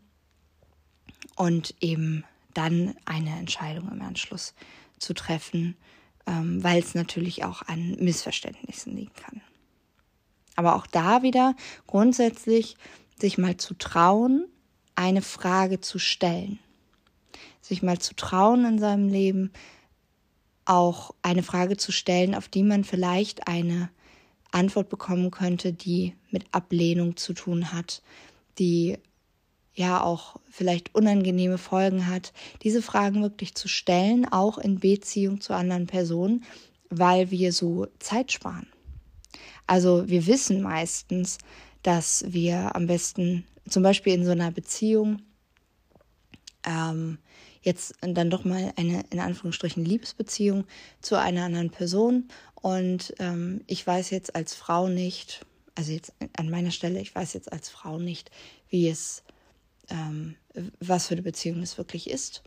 und 1.36 1.74
eben 1.82 2.24
dann 2.54 2.94
eine 3.06 3.32
Entscheidung 3.32 3.92
im 3.92 4.02
Anschluss 4.02 4.54
zu 5.00 5.14
treffen, 5.14 5.76
ähm, 6.28 6.64
weil 6.64 6.80
es 6.80 6.96
natürlich 6.96 7.44
auch 7.44 7.62
an 7.64 7.96
Missverständnissen 8.00 8.96
liegen 8.96 9.14
kann. 9.16 9.42
Aber 10.56 10.76
auch 10.76 10.88
da 10.88 11.24
wieder 11.24 11.56
grundsätzlich 11.88 12.76
sich 13.20 13.38
mal 13.38 13.58
zu 13.58 13.74
trauen, 13.74 14.48
eine 14.96 15.22
Frage 15.22 15.80
zu 15.80 16.00
stellen. 16.00 16.60
Sich 17.62 17.82
mal 17.82 18.00
zu 18.00 18.16
trauen 18.16 18.66
in 18.66 18.80
seinem 18.80 19.08
Leben, 19.08 19.52
auch 20.66 21.14
eine 21.22 21.44
Frage 21.44 21.78
zu 21.78 21.92
stellen, 21.92 22.36
auf 22.36 22.48
die 22.48 22.64
man 22.64 22.84
vielleicht 22.84 23.48
eine 23.48 23.90
Antwort 24.52 24.90
bekommen 24.90 25.32
könnte, 25.32 25.74
die 25.74 26.16
mit 26.30 26.46
Ablehnung 26.52 27.18
zu 27.18 27.34
tun 27.34 27.72
hat, 27.72 28.02
die 28.60 28.98
ja 29.74 30.04
auch 30.04 30.38
vielleicht 30.50 30.94
unangenehme 30.94 31.58
Folgen 31.58 32.08
hat, 32.08 32.34
diese 32.64 32.82
Fragen 32.82 33.22
wirklich 33.22 33.56
zu 33.56 33.68
stellen, 33.68 34.26
auch 34.26 34.58
in 34.58 34.80
Beziehung 34.80 35.42
zu 35.42 35.54
anderen 35.54 35.88
Personen, 35.88 36.44
weil 36.90 37.32
wir 37.32 37.54
so 37.54 37.88
Zeit 38.00 38.32
sparen. 38.32 38.68
Also 39.66 40.10
wir 40.10 40.28
wissen 40.28 40.62
meistens, 40.62 41.38
dass 41.84 42.26
wir 42.28 42.76
am 42.76 42.88
besten 42.88 43.46
zum 43.68 43.84
Beispiel 43.84 44.14
in 44.14 44.26
so 44.26 44.32
einer 44.32 44.52
Beziehung 44.52 45.22
ähm, 46.66 47.18
jetzt 47.62 47.96
dann 48.02 48.30
doch 48.30 48.44
mal 48.44 48.74
eine 48.76 49.04
in 49.12 49.20
Anführungsstrichen 49.20 49.86
Liebesbeziehung 49.86 50.66
zu 51.02 51.18
einer 51.18 51.44
anderen 51.44 51.70
Person 51.70 52.28
und 52.56 53.14
ähm, 53.20 53.62
ich 53.68 53.86
weiß 53.86 54.12
jetzt 54.12 54.36
als 54.36 54.54
Frau 54.54 54.88
nicht, 54.88 55.46
also 55.76 55.92
jetzt 55.92 56.14
an 56.38 56.50
meiner 56.50 56.72
Stelle, 56.72 57.00
ich 57.00 57.14
weiß 57.14 57.34
jetzt 57.34 57.52
als 57.52 57.70
Frau 57.70 57.98
nicht, 57.98 58.30
wie 58.70 58.88
es, 58.88 59.24
ähm, 59.92 60.36
was 60.80 61.08
für 61.08 61.14
eine 61.14 61.22
Beziehung 61.22 61.62
es 61.62 61.78
wirklich 61.78 62.10
ist, 62.10 62.44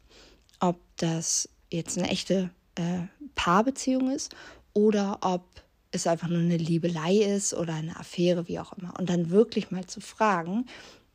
ob 0.61 0.79
das 0.97 1.49
jetzt 1.71 1.99
eine 1.99 2.09
echte 2.09 2.51
äh, 2.75 3.01
Paarbeziehung 3.35 4.11
ist 4.11 4.35
oder 4.73 5.19
ob 5.23 5.45
es 5.91 6.07
einfach 6.07 6.29
nur 6.29 6.41
eine 6.41 6.57
Liebelei 6.57 7.17
ist 7.17 7.55
oder 7.55 7.75
eine 7.75 7.97
Affäre, 7.99 8.49
wie 8.49 8.59
auch 8.59 8.73
immer. 8.75 8.95
Und 8.99 9.09
dann 9.11 9.31
wirklich 9.31 9.71
mal 9.71 9.87
zu 9.87 10.01
fragen, 10.01 10.67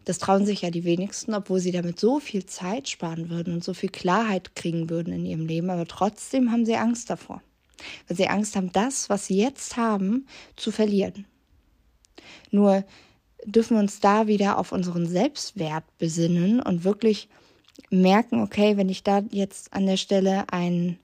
das 0.06 0.18
trauen 0.18 0.46
sich 0.46 0.62
ja 0.62 0.72
die 0.72 0.86
wenigsten, 0.86 1.34
obwohl 1.34 1.60
sie 1.60 1.72
damit 1.72 2.00
so 2.00 2.20
viel 2.20 2.46
Zeit 2.46 2.88
sparen 2.88 3.30
würden 3.30 3.54
und 3.54 3.64
so 3.64 3.74
viel 3.74 3.90
Klarheit 3.90 4.56
kriegen 4.56 4.90
würden 4.90 5.14
in 5.14 5.26
ihrem 5.26 5.46
Leben, 5.46 5.70
aber 5.70 5.86
trotzdem 5.86 6.52
haben 6.52 6.66
sie 6.66 6.76
Angst 6.76 7.10
davor. 7.10 7.42
Weil 8.08 8.18
sie 8.18 8.28
Angst 8.28 8.56
haben, 8.56 8.72
das, 8.72 9.10
was 9.10 9.28
sie 9.28 9.38
jetzt 9.38 9.78
haben, 9.78 10.26
zu 10.56 10.72
verlieren. 10.72 11.26
Nur 12.52 12.84
dürfen 13.46 13.78
wir 13.78 13.82
uns 13.82 14.00
da 14.00 14.28
wieder 14.28 14.58
auf 14.58 14.72
unseren 14.72 15.08
Selbstwert 15.08 15.84
besinnen 15.98 16.62
und 16.62 16.84
wirklich 16.84 17.30
merken, 17.90 18.42
okay, 18.42 18.78
wenn 18.78 18.90
ich 18.90 19.04
da 19.04 19.22
jetzt 19.32 19.74
an 19.74 19.86
der 19.86 19.98
Stelle 19.98 20.52
ein, 20.52 21.00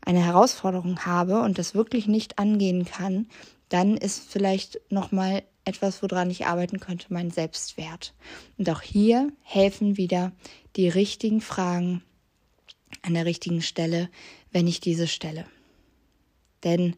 eine 0.00 0.24
Herausforderung 0.24 1.04
habe 1.04 1.40
und 1.40 1.58
das 1.58 1.74
wirklich 1.74 2.06
nicht 2.06 2.38
angehen 2.38 2.84
kann, 2.84 3.26
dann 3.68 3.96
ist 3.96 4.30
vielleicht 4.30 4.80
nochmal 4.90 5.42
etwas, 5.64 6.02
woran 6.02 6.30
ich 6.30 6.46
arbeiten 6.46 6.80
könnte, 6.80 7.06
mein 7.10 7.30
Selbstwert. 7.30 8.14
Und 8.56 8.70
auch 8.70 8.80
hier 8.80 9.30
helfen 9.42 9.96
wieder 9.96 10.32
die 10.76 10.88
richtigen 10.88 11.40
Fragen 11.40 12.02
an 13.02 13.14
der 13.14 13.26
richtigen 13.26 13.60
Stelle, 13.60 14.08
wenn 14.50 14.66
ich 14.66 14.80
diese 14.80 15.06
stelle. 15.06 15.44
Denn 16.64 16.96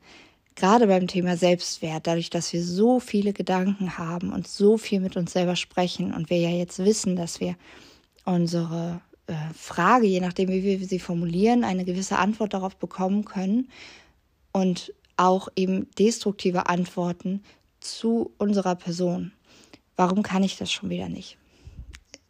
gerade 0.61 0.87
beim 0.87 1.09
Thema 1.09 1.37
Selbstwert, 1.37 2.07
dadurch, 2.07 2.31
dass 2.31 2.52
wir 2.52 2.62
so 2.62 3.00
viele 3.00 3.33
Gedanken 3.33 3.99
haben 3.99 4.33
und 4.33 4.47
so 4.47 4.76
viel 4.76 5.00
mit 5.00 5.17
uns 5.17 5.33
selber 5.33 5.57
sprechen 5.57 6.14
und 6.14 6.31
wir 6.31 6.38
ja 6.38 6.50
jetzt 6.50 6.79
wissen, 6.85 7.17
dass 7.17 7.40
wir 7.40 7.57
unsere 8.25 9.00
äh, 9.26 9.35
Frage, 9.55 10.07
je 10.07 10.21
nachdem, 10.21 10.50
wie 10.50 10.62
wir 10.62 10.87
sie 10.87 10.99
formulieren, 10.99 11.64
eine 11.64 11.85
gewisse 11.85 12.19
Antwort 12.19 12.52
darauf 12.52 12.76
bekommen 12.76 13.25
können 13.25 13.71
und 14.52 14.93
auch 15.17 15.49
eben 15.57 15.88
destruktive 15.99 16.69
Antworten 16.69 17.43
zu 17.81 18.33
unserer 18.38 18.76
Person. 18.76 19.33
Warum 19.97 20.23
kann 20.23 20.43
ich 20.43 20.59
das 20.59 20.71
schon 20.71 20.90
wieder 20.90 21.09
nicht? 21.09 21.38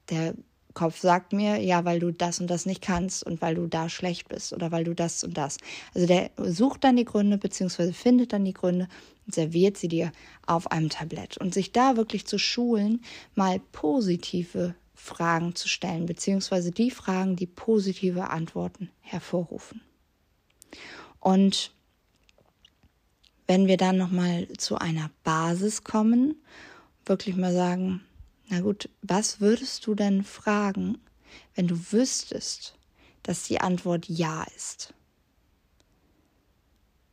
Der 0.08 0.34
Kopf 0.80 0.98
sagt 0.98 1.34
mir, 1.34 1.58
ja, 1.58 1.84
weil 1.84 2.00
du 2.00 2.10
das 2.10 2.40
und 2.40 2.46
das 2.46 2.64
nicht 2.64 2.80
kannst 2.80 3.22
und 3.22 3.42
weil 3.42 3.54
du 3.54 3.66
da 3.66 3.90
schlecht 3.90 4.30
bist 4.30 4.54
oder 4.54 4.72
weil 4.72 4.84
du 4.84 4.94
das 4.94 5.22
und 5.22 5.36
das. 5.36 5.58
Also 5.94 6.06
der 6.06 6.30
sucht 6.38 6.84
dann 6.84 6.96
die 6.96 7.04
Gründe 7.04 7.36
beziehungsweise 7.36 7.92
findet 7.92 8.32
dann 8.32 8.46
die 8.46 8.54
Gründe 8.54 8.88
und 9.26 9.34
serviert 9.34 9.76
sie 9.76 9.88
dir 9.88 10.10
auf 10.46 10.72
einem 10.72 10.88
Tablett. 10.88 11.36
Und 11.36 11.52
sich 11.52 11.72
da 11.72 11.98
wirklich 11.98 12.26
zu 12.26 12.38
schulen, 12.38 13.02
mal 13.34 13.60
positive 13.72 14.74
Fragen 14.94 15.54
zu 15.54 15.68
stellen, 15.68 16.06
beziehungsweise 16.06 16.70
die 16.70 16.90
Fragen, 16.90 17.36
die 17.36 17.46
positive 17.46 18.30
Antworten 18.30 18.88
hervorrufen. 19.02 19.82
Und 21.18 21.72
wenn 23.46 23.66
wir 23.66 23.76
dann 23.76 23.98
nochmal 23.98 24.48
zu 24.56 24.76
einer 24.76 25.10
Basis 25.24 25.84
kommen, 25.84 26.36
wirklich 27.04 27.36
mal 27.36 27.52
sagen, 27.52 28.00
na 28.50 28.60
gut, 28.60 28.90
was 29.00 29.40
würdest 29.40 29.86
du 29.86 29.94
denn 29.94 30.24
fragen, 30.24 30.98
wenn 31.54 31.68
du 31.68 31.92
wüsstest, 31.92 32.74
dass 33.22 33.44
die 33.44 33.60
Antwort 33.60 34.08
ja 34.08 34.44
ist? 34.56 34.92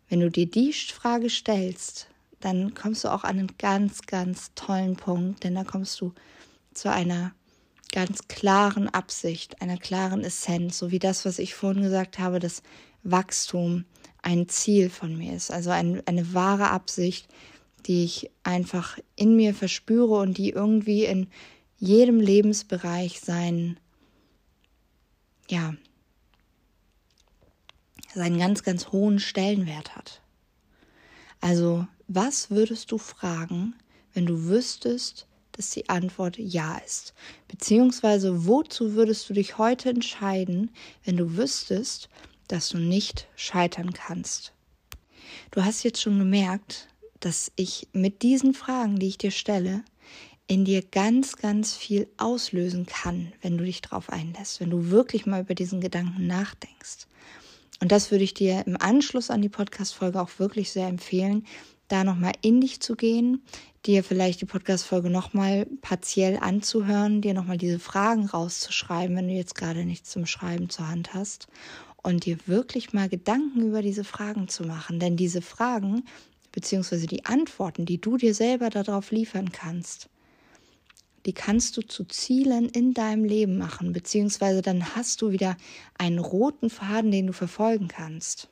Wenn 0.10 0.20
du 0.22 0.32
dir 0.32 0.50
die 0.50 0.74
Frage 0.74 1.30
stellst, 1.30 2.08
dann 2.40 2.74
kommst 2.74 3.04
du 3.04 3.10
auch 3.10 3.24
an 3.24 3.38
einen 3.38 3.58
ganz, 3.60 4.02
ganz 4.02 4.52
tollen 4.56 4.96
Punkt, 4.96 5.44
denn 5.44 5.54
da 5.54 5.64
kommst 5.64 6.02
du 6.02 6.14
zu 6.74 6.92
einer 6.92 7.34
ganz 7.92 8.28
klaren 8.28 8.90
Absicht, 8.90 9.62
einer 9.62 9.78
klaren 9.78 10.24
Essenz, 10.24 10.80
so 10.80 10.92
wie 10.92 11.00
das, 11.00 11.24
was 11.24 11.40
ich 11.40 11.54
vorhin 11.54 11.84
gesagt 11.84 12.18
habe, 12.18 12.40
das 12.40 12.64
Wachstum 13.04 13.86
ein 14.24 14.50
Ziel 14.50 14.90
von 14.90 15.16
mir 15.16 15.36
ist, 15.36 15.52
also 15.52 15.70
ein, 15.70 16.02
eine 16.08 16.34
wahre 16.34 16.70
Absicht, 16.70 17.28
die 17.88 18.04
ich 18.04 18.30
einfach 18.44 19.00
in 19.16 19.36
mir 19.36 19.54
verspüre 19.54 20.20
und 20.20 20.38
die 20.38 20.50
irgendwie 20.50 21.06
in 21.06 21.28
jedem 21.78 22.20
Lebensbereich 22.20 23.20
seinen, 23.20 23.80
ja, 25.50 25.74
seinen 28.14 28.40
ganz, 28.40 28.64
ganz 28.64 28.92
hohen 28.92 29.20
Stellenwert 29.20 29.96
hat. 29.96 30.22
Also, 31.40 31.88
was 32.08 32.50
würdest 32.50 32.92
du 32.92 32.98
fragen, 32.98 33.76
wenn 34.14 34.26
du 34.26 34.46
wüsstest, 34.46 35.28
dass 35.52 35.70
die 35.70 35.88
Antwort 35.88 36.38
ja 36.38 36.78
ist? 36.78 37.14
Beziehungsweise, 37.48 38.48
wozu 38.48 38.94
würdest 38.94 39.30
du 39.30 39.34
dich 39.34 39.58
heute 39.58 39.90
entscheiden, 39.90 40.72
wenn 41.04 41.18
du 41.18 41.38
wüsstest, 41.38 42.10
dass 42.48 42.70
du 42.70 42.78
nicht 42.78 43.28
scheitern 43.36 43.94
kannst. 43.94 44.54
Du 45.52 45.64
hast 45.64 45.84
jetzt 45.84 46.02
schon 46.02 46.18
gemerkt, 46.18 46.88
dass 47.20 47.52
ich 47.56 47.88
mit 47.94 48.22
diesen 48.22 48.54
Fragen, 48.54 49.00
die 49.00 49.08
ich 49.08 49.18
dir 49.18 49.32
stelle, 49.32 49.84
in 50.48 50.64
dir 50.64 50.82
ganz, 50.82 51.36
ganz 51.36 51.76
viel 51.76 52.08
auslösen 52.18 52.86
kann, 52.86 53.34
wenn 53.42 53.58
du 53.58 53.66
dich 53.66 53.82
darauf 53.82 54.10
einlässt, 54.10 54.62
wenn 54.62 54.70
du 54.70 54.90
wirklich 54.90 55.26
mal 55.26 55.42
über 55.42 55.56
diesen 55.56 55.82
Gedanken 55.82 56.26
nachdenkst. 56.26 57.08
Und 57.82 57.92
das 57.92 58.12
würde 58.12 58.24
ich 58.24 58.34
dir 58.34 58.66
im 58.66 58.80
Anschluss 58.80 59.30
an 59.30 59.42
die 59.42 59.50
Podcast-Folge 59.50 60.20
auch 60.22 60.40
wirklich 60.40 60.72
sehr 60.72 60.88
empfehlen, 60.88 61.46
da 61.90 62.04
nochmal 62.04 62.34
in 62.42 62.60
dich 62.62 62.80
zu 62.80 62.96
gehen, 62.96 63.44
dir 63.86 64.04
vielleicht 64.04 64.42
die 64.42 64.46
Podcast-Folge 64.46 65.10
nochmal 65.10 65.68
partiell 65.82 66.38
anzuhören, 66.38 67.22
dir 67.22 67.34
nochmal 67.34 67.58
diese 67.58 67.80
Fragen 67.80 68.26
rauszuschreiben, 68.26 69.16
wenn 69.16 69.28
du 69.28 69.34
jetzt 69.34 69.56
gerade 69.56 69.86
nichts 69.86 70.10
zum 70.10 70.26
Schreiben 70.26 70.70
zur 70.70 70.88
Hand 70.88 71.14
hast 71.14 71.48
und 72.02 72.26
dir 72.26 72.38
wirklich 72.46 72.94
mal 72.94 73.10
Gedanken 73.10 73.68
über 73.68 73.82
diese 73.82 74.04
Fragen 74.04 74.48
zu 74.48 74.64
machen. 74.64 75.00
Denn 75.00 75.16
diese 75.16 75.42
Fragen 75.42 76.04
beziehungsweise 76.52 77.08
die 77.08 77.26
Antworten, 77.26 77.86
die 77.86 78.00
du 78.00 78.18
dir 78.18 78.34
selber 78.34 78.70
darauf 78.70 79.12
liefern 79.12 79.52
kannst, 79.52 80.10
die 81.26 81.34
kannst 81.34 81.76
du 81.76 81.82
zu 81.82 82.06
Zielen 82.06 82.70
in 82.70 82.94
deinem 82.94 83.26
Leben 83.26 83.58
machen, 83.58 83.92
beziehungsweise 83.92 84.62
dann 84.62 84.96
hast 84.96 85.22
du 85.22 85.32
wieder 85.32 85.58
einen 85.98 86.20
roten 86.20 86.70
Faden, 86.70 87.12
den 87.12 87.28
du 87.28 87.34
verfolgen 87.34 87.90
kannst. 87.90 88.48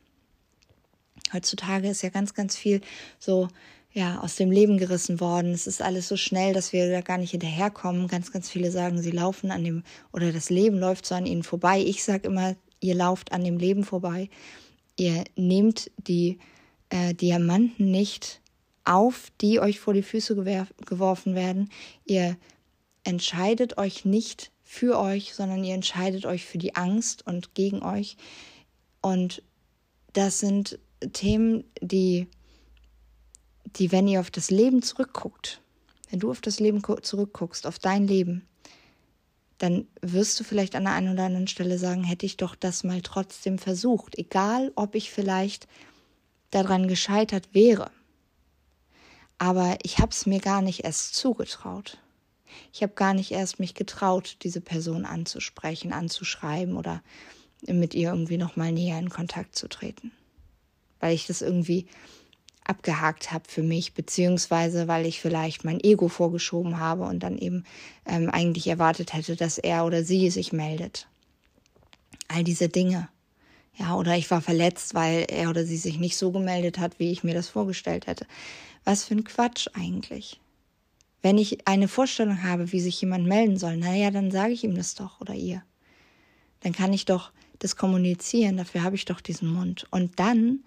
Heutzutage 1.32 1.90
ist 1.90 2.02
ja 2.02 2.10
ganz, 2.10 2.34
ganz 2.34 2.58
viel 2.58 2.82
so 3.18 3.48
ja, 3.96 4.20
aus 4.20 4.36
dem 4.36 4.52
Leben 4.52 4.78
gerissen 4.78 5.22
worden. 5.22 5.54
Es 5.54 5.68
ist 5.68 5.82
alles 5.82 6.10
so 6.10 6.18
schnell, 6.18 6.54
dass 6.54 6.74
wir 6.74 6.92
da 6.92 7.00
gar 7.00 7.18
nicht 7.18 7.32
hinterherkommen. 7.32 8.10
Ganz, 8.10 8.34
ganz 8.34 8.50
viele 8.50 8.70
sagen, 8.70 9.02
sie 9.02 9.12
laufen 9.12 9.52
an 9.52 9.64
dem 9.64 9.84
oder 10.12 10.34
das 10.34 10.50
Leben 10.50 10.78
läuft 10.78 11.06
so 11.06 11.16
an 11.16 11.26
ihnen 11.26 11.44
vorbei. 11.44 11.80
Ich 11.80 12.04
sage 12.04 12.28
immer, 12.28 12.58
ihr 12.82 12.94
lauft 12.94 13.32
an 13.32 13.46
dem 13.46 13.58
Leben 13.58 13.86
vorbei. 13.86 14.30
Ihr 14.98 15.24
nehmt 15.38 15.92
die 15.98 16.40
äh, 16.90 17.14
Diamanten 17.14 17.92
nicht 17.92 18.42
auf, 18.84 19.32
die 19.42 19.60
euch 19.60 19.80
vor 19.80 19.94
die 19.94 20.04
Füße 20.04 20.36
geworfen 20.86 21.36
werden. 21.36 21.70
Ihr 22.06 22.38
entscheidet 23.04 23.78
euch 23.78 24.06
nicht 24.06 24.52
für 24.64 25.00
euch, 25.00 25.34
sondern 25.34 25.64
ihr 25.64 25.76
entscheidet 25.76 26.26
euch 26.26 26.46
für 26.46 26.58
die 26.58 26.76
Angst 26.76 27.26
und 27.26 27.54
gegen 27.56 27.82
euch. 27.84 28.18
Und 29.02 29.44
das 30.14 30.40
sind 30.40 30.80
Themen, 31.14 31.64
die, 31.82 32.28
die, 33.66 33.92
wenn 33.92 34.08
ihr 34.08 34.20
auf 34.20 34.32
das 34.32 34.50
Leben 34.50 34.82
zurückguckt, 34.82 35.62
wenn 36.10 36.20
du 36.20 36.32
auf 36.32 36.42
das 36.42 36.60
Leben 36.60 36.82
zurückguckst, 37.02 37.68
auf 37.68 37.80
dein 37.80 38.08
Leben, 38.08 38.48
dann 39.58 39.88
wirst 40.02 40.40
du 40.40 40.44
vielleicht 40.44 40.76
an 40.76 40.84
der 40.84 40.94
einen 40.94 41.14
oder 41.14 41.24
anderen 41.24 41.48
Stelle 41.48 41.78
sagen, 41.78 42.04
hätte 42.04 42.26
ich 42.26 42.38
doch 42.38 42.56
das 42.56 42.84
mal 42.84 43.02
trotzdem 43.02 43.58
versucht, 43.58 44.18
egal 44.18 44.72
ob 44.76 44.96
ich 44.96 45.12
vielleicht 45.12 45.68
daran 46.52 46.88
gescheitert 46.88 47.50
wäre. 47.54 47.92
Aber 49.38 49.78
ich 49.84 50.00
habe 50.00 50.12
es 50.12 50.26
mir 50.26 50.40
gar 50.40 50.62
nicht 50.62 50.84
erst 50.84 51.16
zugetraut. 51.16 51.98
Ich 52.72 52.82
habe 52.84 52.94
gar 52.94 53.14
nicht 53.14 53.32
erst 53.32 53.60
mich 53.60 53.74
getraut, 53.74 54.38
diese 54.44 54.62
Person 54.62 55.06
anzusprechen, 55.06 55.92
anzuschreiben 55.92 56.78
oder 56.78 57.02
mit 57.68 57.94
ihr 57.94 58.10
irgendwie 58.10 58.38
noch 58.38 58.56
mal 58.56 58.72
näher 58.72 59.00
in 59.00 59.10
Kontakt 59.10 59.56
zu 59.56 59.68
treten, 59.68 60.12
weil 61.00 61.14
ich 61.14 61.28
das 61.28 61.42
irgendwie 61.42 61.88
abgehakt 62.64 63.32
habe 63.32 63.46
für 63.48 63.64
mich, 63.64 63.94
beziehungsweise 63.94 64.88
weil 64.88 65.06
ich 65.06 65.22
vielleicht 65.22 65.64
mein 65.64 65.80
Ego 65.80 66.08
vorgeschoben 66.08 66.80
habe 66.80 67.04
und 67.04 67.20
dann 67.20 67.38
eben 67.38 67.64
ähm, 68.06 68.30
eigentlich 68.30 68.68
erwartet 68.68 69.14
hätte, 69.14 69.36
dass 69.36 69.58
er 69.58 69.86
oder 69.86 70.04
sie 70.04 70.30
sich 70.30 70.52
meldet. 70.52 71.08
All 72.28 72.44
diese 72.44 72.70
Dinge. 72.70 73.08
Ja, 73.78 73.96
oder 73.96 74.16
ich 74.16 74.32
war 74.32 74.42
verletzt, 74.42 74.94
weil 74.94 75.26
er 75.30 75.50
oder 75.50 75.66
sie 75.66 75.78
sich 75.78 76.00
nicht 76.00 76.18
so 76.18 76.32
gemeldet 76.32 76.80
hat, 76.80 77.00
wie 77.00 77.12
ich 77.12 77.24
mir 77.24 77.34
das 77.34 77.50
vorgestellt 77.50 78.08
hätte. 78.08 78.26
Was 78.86 79.04
für 79.04 79.16
ein 79.16 79.24
Quatsch 79.24 79.68
eigentlich. 79.74 80.40
Wenn 81.22 81.38
ich 81.38 81.68
eine 81.68 81.88
Vorstellung 81.88 82.44
habe, 82.44 82.72
wie 82.72 82.80
sich 82.80 83.02
jemand 83.02 83.26
melden 83.26 83.58
soll, 83.58 83.78
naja, 83.78 84.12
dann 84.12 84.32
sage 84.32 84.54
ich 84.54 84.64
ihm 84.64 84.76
das 84.76 84.96
doch 84.96 85.20
oder 85.20 85.34
ihr. 85.34 85.64
Dann 86.62 86.72
kann 86.72 86.94
ich 86.94 87.06
doch 87.06 87.32
das 87.60 87.76
kommunizieren, 87.76 88.58
dafür 88.58 88.84
habe 88.84 88.96
ich 88.96 89.06
doch 89.06 89.22
diesen 89.22 89.52
Mund. 89.52 89.88
Und 89.92 90.20
dann 90.20 90.64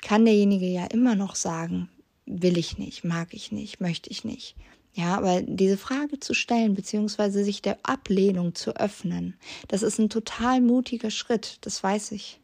kann 0.00 0.24
derjenige 0.24 0.66
ja 0.66 0.86
immer 0.86 1.14
noch 1.14 1.34
sagen, 1.34 1.88
will 2.26 2.56
ich 2.56 2.78
nicht, 2.78 3.04
mag 3.04 3.34
ich 3.34 3.52
nicht, 3.52 3.80
möchte 3.80 4.10
ich 4.10 4.24
nicht. 4.24 4.54
Ja, 4.94 5.16
aber 5.16 5.42
diese 5.42 5.76
Frage 5.76 6.20
zu 6.20 6.34
stellen, 6.34 6.74
beziehungsweise 6.74 7.44
sich 7.44 7.60
der 7.60 7.78
Ablehnung 7.82 8.54
zu 8.54 8.76
öffnen, 8.76 9.34
das 9.66 9.82
ist 9.82 9.98
ein 9.98 10.08
total 10.08 10.60
mutiger 10.60 11.10
Schritt, 11.10 11.58
das 11.62 11.82
weiß 11.82 12.12
ich. 12.12 12.38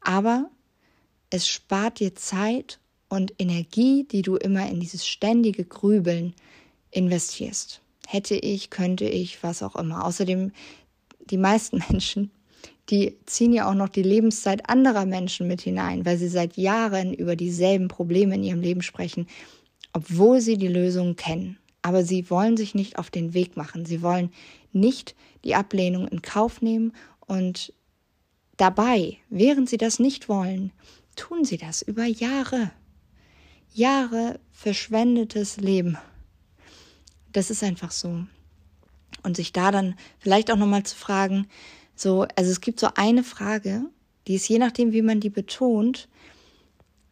Aber 0.00 0.50
es 1.30 1.46
spart 1.46 2.00
dir 2.00 2.16
Zeit 2.16 2.80
und 3.08 3.34
Energie, 3.38 4.04
die 4.04 4.22
du 4.22 4.34
immer 4.34 4.68
in 4.68 4.80
dieses 4.80 5.06
ständige 5.06 5.64
Grübeln 5.64 6.34
investierst. 6.90 7.80
Hätte 8.06 8.34
ich, 8.34 8.70
könnte 8.70 9.04
ich, 9.04 9.42
was 9.44 9.62
auch 9.62 9.76
immer. 9.76 10.04
Außerdem, 10.04 10.50
die 11.30 11.38
meisten 11.38 11.82
Menschen, 11.90 12.32
die 12.90 13.16
ziehen 13.26 13.52
ja 13.52 13.70
auch 13.70 13.74
noch 13.74 13.88
die 13.88 14.02
Lebenszeit 14.02 14.68
anderer 14.68 15.06
Menschen 15.06 15.46
mit 15.46 15.62
hinein, 15.62 16.04
weil 16.04 16.18
sie 16.18 16.28
seit 16.28 16.56
Jahren 16.56 17.14
über 17.14 17.36
dieselben 17.36 17.88
Probleme 17.88 18.34
in 18.34 18.42
ihrem 18.42 18.60
Leben 18.60 18.82
sprechen, 18.82 19.26
obwohl 19.94 20.42
sie 20.42 20.58
die 20.58 20.68
Lösungen 20.68 21.16
kennen. 21.16 21.56
Aber 21.80 22.04
sie 22.04 22.28
wollen 22.28 22.58
sich 22.58 22.74
nicht 22.74 22.98
auf 22.98 23.10
den 23.10 23.32
Weg 23.32 23.56
machen. 23.56 23.86
Sie 23.86 24.02
wollen 24.02 24.30
nicht 24.72 25.14
die 25.44 25.54
Ablehnung 25.54 26.08
in 26.08 26.20
Kauf 26.20 26.60
nehmen 26.60 26.92
und 27.20 27.72
dabei, 28.56 29.18
während 29.30 29.70
sie 29.70 29.78
das 29.78 29.98
nicht 29.98 30.28
wollen, 30.28 30.72
tun 31.16 31.44
sie 31.44 31.56
das 31.56 31.80
über 31.80 32.04
Jahre. 32.04 32.72
Jahre 33.72 34.40
verschwendetes 34.50 35.56
Leben. 35.56 35.96
Das 37.32 37.50
ist 37.50 37.62
einfach 37.62 37.90
so. 37.90 38.24
Und 39.22 39.36
sich 39.36 39.52
da 39.52 39.70
dann 39.70 39.94
vielleicht 40.18 40.50
auch 40.50 40.56
nochmal 40.56 40.84
zu 40.84 40.96
fragen, 40.96 41.46
so, 41.94 42.26
also 42.34 42.50
es 42.50 42.60
gibt 42.60 42.80
so 42.80 42.88
eine 42.94 43.22
Frage, 43.22 43.84
die 44.26 44.34
ist 44.34 44.48
je 44.48 44.58
nachdem, 44.58 44.92
wie 44.92 45.02
man 45.02 45.20
die 45.20 45.30
betont, 45.30 46.08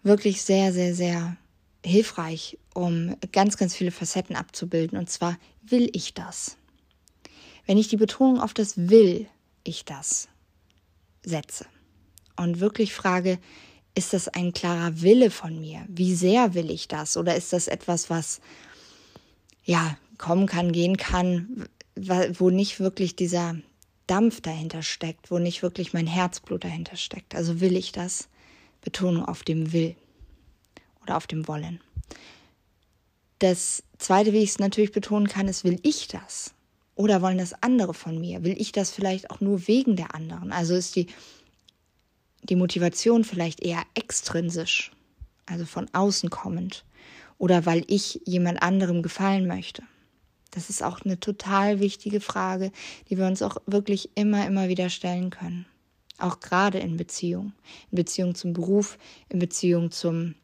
wirklich 0.02 0.42
sehr, 0.42 0.72
sehr, 0.72 0.94
sehr 0.94 1.36
hilfreich, 1.84 2.58
um 2.74 3.16
ganz, 3.32 3.56
ganz 3.56 3.74
viele 3.74 3.90
Facetten 3.90 4.36
abzubilden. 4.36 4.98
Und 4.98 5.10
zwar, 5.10 5.38
will 5.62 5.90
ich 5.92 6.14
das? 6.14 6.56
Wenn 7.66 7.78
ich 7.78 7.88
die 7.88 7.96
Betonung 7.96 8.40
auf 8.40 8.54
das 8.54 8.76
will 8.76 9.26
ich 9.64 9.84
das 9.84 10.28
setze 11.24 11.66
und 12.36 12.60
wirklich 12.60 12.92
frage, 12.92 13.38
ist 13.94 14.12
das 14.12 14.28
ein 14.28 14.52
klarer 14.52 15.02
Wille 15.02 15.30
von 15.30 15.60
mir? 15.60 15.84
Wie 15.88 16.14
sehr 16.14 16.54
will 16.54 16.70
ich 16.70 16.88
das? 16.88 17.16
Oder 17.16 17.36
ist 17.36 17.52
das 17.52 17.68
etwas, 17.68 18.10
was 18.10 18.40
ja 19.64 19.96
kommen 20.18 20.46
kann, 20.46 20.72
gehen 20.72 20.96
kann, 20.96 21.68
wo 21.94 22.50
nicht 22.50 22.80
wirklich 22.80 23.16
dieser 23.16 23.56
Dampf 24.06 24.40
dahinter 24.40 24.82
steckt, 24.82 25.30
wo 25.30 25.38
nicht 25.38 25.62
wirklich 25.62 25.92
mein 25.92 26.06
Herzblut 26.06 26.64
dahinter 26.64 26.96
steckt? 26.96 27.34
Also 27.34 27.60
will 27.60 27.76
ich 27.76 27.92
das? 27.92 28.28
Betonung 28.80 29.24
auf 29.24 29.44
dem 29.44 29.72
Will 29.72 29.94
oder 31.02 31.16
auf 31.16 31.26
dem 31.26 31.48
Wollen. 31.48 31.80
Das 33.38 33.82
zweite, 33.98 34.32
wie 34.32 34.42
ich 34.42 34.50
es 34.50 34.58
natürlich 34.58 34.92
betonen 34.92 35.28
kann, 35.28 35.48
ist, 35.48 35.64
will 35.64 35.78
ich 35.82 36.08
das? 36.08 36.54
Oder 36.94 37.22
wollen 37.22 37.38
das 37.38 37.54
andere 37.62 37.94
von 37.94 38.20
mir? 38.20 38.44
Will 38.44 38.54
ich 38.60 38.72
das 38.72 38.90
vielleicht 38.90 39.30
auch 39.30 39.40
nur 39.40 39.66
wegen 39.66 39.96
der 39.96 40.14
anderen? 40.14 40.52
Also 40.52 40.74
ist 40.74 40.94
die 40.94 41.06
die 42.42 42.56
Motivation 42.56 43.24
vielleicht 43.24 43.60
eher 43.60 43.82
extrinsisch, 43.94 44.90
also 45.46 45.64
von 45.64 45.88
außen 45.92 46.30
kommend, 46.30 46.84
oder 47.38 47.66
weil 47.66 47.84
ich 47.88 48.20
jemand 48.24 48.62
anderem 48.62 49.02
gefallen 49.02 49.46
möchte. 49.46 49.82
Das 50.50 50.68
ist 50.68 50.82
auch 50.82 51.00
eine 51.02 51.18
total 51.18 51.80
wichtige 51.80 52.20
Frage, 52.20 52.72
die 53.08 53.16
wir 53.16 53.26
uns 53.26 53.42
auch 53.42 53.56
wirklich 53.66 54.10
immer, 54.16 54.46
immer 54.46 54.68
wieder 54.68 54.90
stellen 54.90 55.30
können. 55.30 55.66
Auch 56.18 56.40
gerade 56.40 56.78
in 56.78 56.96
Beziehung. 56.96 57.52
In 57.90 57.96
Beziehung 57.96 58.34
zum 58.34 58.52
Beruf, 58.52 58.98
in 59.28 59.38
Beziehung 59.38 59.90
zum 59.90 60.34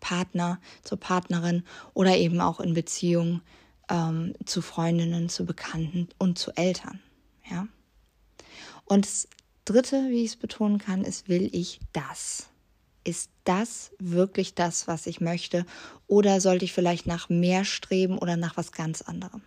Partner, 0.00 0.60
zur 0.82 0.98
Partnerin 0.98 1.64
oder 1.94 2.16
eben 2.16 2.40
auch 2.40 2.60
in 2.60 2.74
Beziehung 2.74 3.40
ähm, 3.88 4.34
zu 4.44 4.62
Freundinnen, 4.62 5.28
zu 5.28 5.44
Bekannten 5.44 6.08
und 6.18 6.38
zu 6.38 6.52
Eltern. 6.56 7.00
Ja. 7.50 7.66
Und 8.84 9.06
es 9.06 9.28
Dritte, 9.68 10.08
wie 10.08 10.24
ich 10.24 10.30
es 10.30 10.36
betonen 10.36 10.78
kann, 10.78 11.04
ist, 11.04 11.28
will 11.28 11.50
ich 11.52 11.78
das? 11.92 12.48
Ist 13.04 13.30
das 13.44 13.90
wirklich 13.98 14.54
das, 14.54 14.88
was 14.88 15.06
ich 15.06 15.20
möchte? 15.20 15.66
Oder 16.06 16.40
sollte 16.40 16.64
ich 16.64 16.72
vielleicht 16.72 17.06
nach 17.06 17.28
mehr 17.28 17.66
streben 17.66 18.16
oder 18.16 18.38
nach 18.38 18.56
was 18.56 18.72
ganz 18.72 19.02
anderem? 19.02 19.42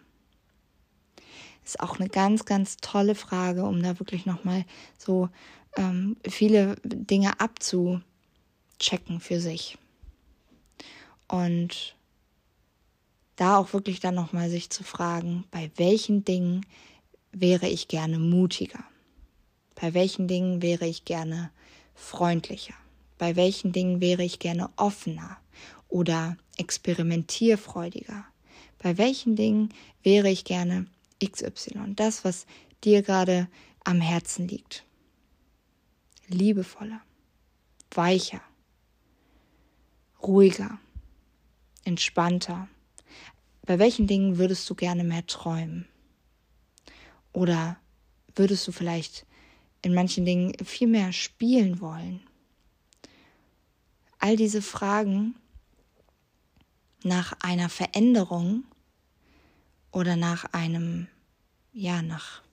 Ist 1.66 1.80
auch 1.80 2.00
eine 2.00 2.08
ganz, 2.08 2.46
ganz 2.46 2.78
tolle 2.78 3.16
Frage, 3.16 3.64
um 3.64 3.82
da 3.82 3.98
wirklich 3.98 4.28
nochmal 4.28 4.64
so 4.96 5.30
ähm, 5.76 6.18
viele 6.28 6.76
Dinge 6.84 7.40
abzuchecken 7.40 8.04
für 9.20 9.40
sich. 9.40 9.80
Und 11.32 11.96
da 13.38 13.58
auch 13.58 13.72
wirklich 13.72 14.02
dann 14.02 14.16
nochmal 14.16 14.50
sich 14.50 14.70
zu 14.70 14.84
fragen, 14.84 15.46
bei 15.50 15.72
welchen 15.78 16.26
Dingen 16.26 16.66
wäre 17.32 17.70
ich 17.70 17.88
gerne 17.88 18.20
mutiger? 18.20 18.84
Bei 19.76 19.94
welchen 19.94 20.28
Dingen 20.28 20.62
wäre 20.62 20.86
ich 20.86 21.06
gerne 21.06 21.50
freundlicher? 21.96 22.74
Bei 23.18 23.38
welchen 23.38 23.72
Dingen 23.72 24.02
wäre 24.02 24.24
ich 24.24 24.40
gerne 24.40 24.70
offener 24.76 25.38
oder 25.88 26.36
experimentierfreudiger? 26.58 28.26
Bei 28.78 28.98
welchen 28.98 29.38
Dingen 29.38 29.74
wäre 30.04 30.30
ich 30.30 30.44
gerne 30.44 30.86
XY? 31.24 31.94
Das, 31.96 32.26
was 32.26 32.46
dir 32.84 33.04
gerade 33.04 33.48
am 33.86 34.02
Herzen 34.02 34.50
liegt. 34.50 34.84
Liebevoller, 36.28 37.02
weicher, 37.90 38.42
ruhiger, 40.22 40.78
entspannter. 41.84 42.68
Bei 43.66 43.80
welchen 43.80 44.08
Dingen 44.08 44.38
würdest 44.38 44.70
du 44.70 44.76
gerne 44.76 45.04
mehr 45.04 45.26
träumen? 45.26 45.88
Oder 47.34 47.78
würdest 48.36 48.68
du 48.68 48.72
vielleicht 48.72 49.26
in 49.82 49.94
manchen 49.94 50.26
Dingen 50.26 50.54
viel 50.64 50.88
mehr 50.88 51.12
spielen 51.12 51.82
wollen. 51.82 52.22
All 54.20 54.36
diese 54.36 54.62
Fragen 54.62 55.36
nach 57.04 57.34
einer 57.40 57.70
Veränderung 57.70 58.64
oder 59.92 60.16
nach 60.16 60.46
einem, 60.54 61.08
ja, 61.74 62.02
nach 62.02 62.44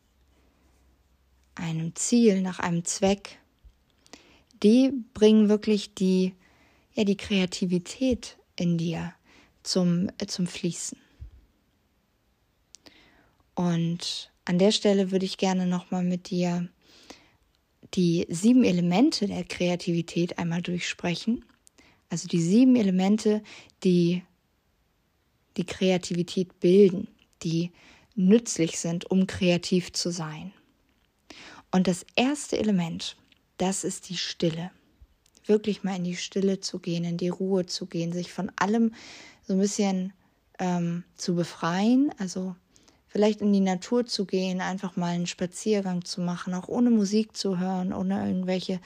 einem 1.54 1.94
Ziel, 1.94 2.40
nach 2.40 2.58
einem 2.58 2.84
Zweck, 2.84 3.38
die 4.62 4.92
bringen 5.12 5.48
wirklich 5.48 5.94
die, 5.94 6.34
ja, 6.94 7.04
die 7.04 7.16
Kreativität 7.16 8.38
in 8.56 8.78
dir 8.78 9.12
zum, 9.62 10.08
äh, 10.18 10.26
zum 10.26 10.46
Fließen. 10.46 10.98
Und 13.54 14.30
an 14.44 14.58
der 14.58 14.72
Stelle 14.72 15.10
würde 15.10 15.26
ich 15.26 15.36
gerne 15.36 15.66
nochmal 15.66 16.04
mit 16.04 16.30
dir 16.30 16.68
die 17.94 18.26
sieben 18.28 18.64
Elemente 18.64 19.26
der 19.26 19.44
Kreativität 19.44 20.38
einmal 20.38 20.62
durchsprechen. 20.62 21.44
Also 22.10 22.28
die 22.28 22.40
sieben 22.40 22.76
Elemente, 22.76 23.42
die 23.84 24.22
die 25.56 25.64
Kreativität 25.64 26.60
bilden, 26.60 27.08
die 27.42 27.72
nützlich 28.14 28.78
sind, 28.78 29.10
um 29.10 29.26
kreativ 29.26 29.92
zu 29.92 30.10
sein. 30.10 30.52
Und 31.70 31.86
das 31.86 32.06
erste 32.16 32.58
Element, 32.58 33.16
das 33.58 33.84
ist 33.84 34.08
die 34.08 34.16
Stille. 34.16 34.70
Wirklich 35.48 35.82
mal 35.82 35.96
in 35.96 36.04
die 36.04 36.16
Stille 36.16 36.61
zu 36.61 36.78
gehen, 36.78 37.04
in 37.04 37.16
die 37.16 37.30
Ruhe 37.30 37.66
zu 37.66 37.87
gehen, 37.87 38.12
sich 38.12 38.32
von 38.32 38.52
allem 38.56 38.94
so 39.46 39.54
ein 39.54 39.58
bisschen 39.58 40.12
ähm, 40.58 41.04
zu 41.16 41.34
befreien, 41.34 42.12
also 42.18 42.54
vielleicht 43.08 43.40
in 43.40 43.52
die 43.52 43.61
Natur 43.61 44.06
zu 44.06 44.26
gehen, 44.26 44.61
einfach 44.61 44.96
mal 44.96 45.14
einen 45.14 45.26
Spaziergang 45.26 46.04
zu 46.04 46.20
machen, 46.20 46.54
auch 46.54 46.68
ohne 46.68 46.90
Musik 46.90 47.37
zu 47.37 47.58
hören, 47.58 47.92
ohne 47.92 48.26
irgendwelche 48.26 48.80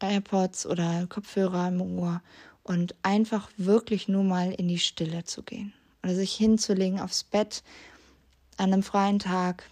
AirPods 0.00 0.66
oder 0.66 1.06
Kopfhörer 1.08 1.68
im 1.68 1.98
Ohr. 1.98 2.22
Und 2.62 2.94
einfach 3.02 3.50
wirklich 3.56 4.06
nur 4.06 4.22
mal 4.22 4.52
in 4.52 4.68
die 4.68 4.78
Stille 4.78 5.24
zu 5.24 5.42
gehen. 5.42 5.72
Oder 6.04 6.14
sich 6.14 6.32
hinzulegen 6.34 7.00
aufs 7.00 7.24
Bett 7.24 7.62
an 8.56 8.72
einem 8.72 8.82
freien 8.82 9.18
Tag 9.18 9.64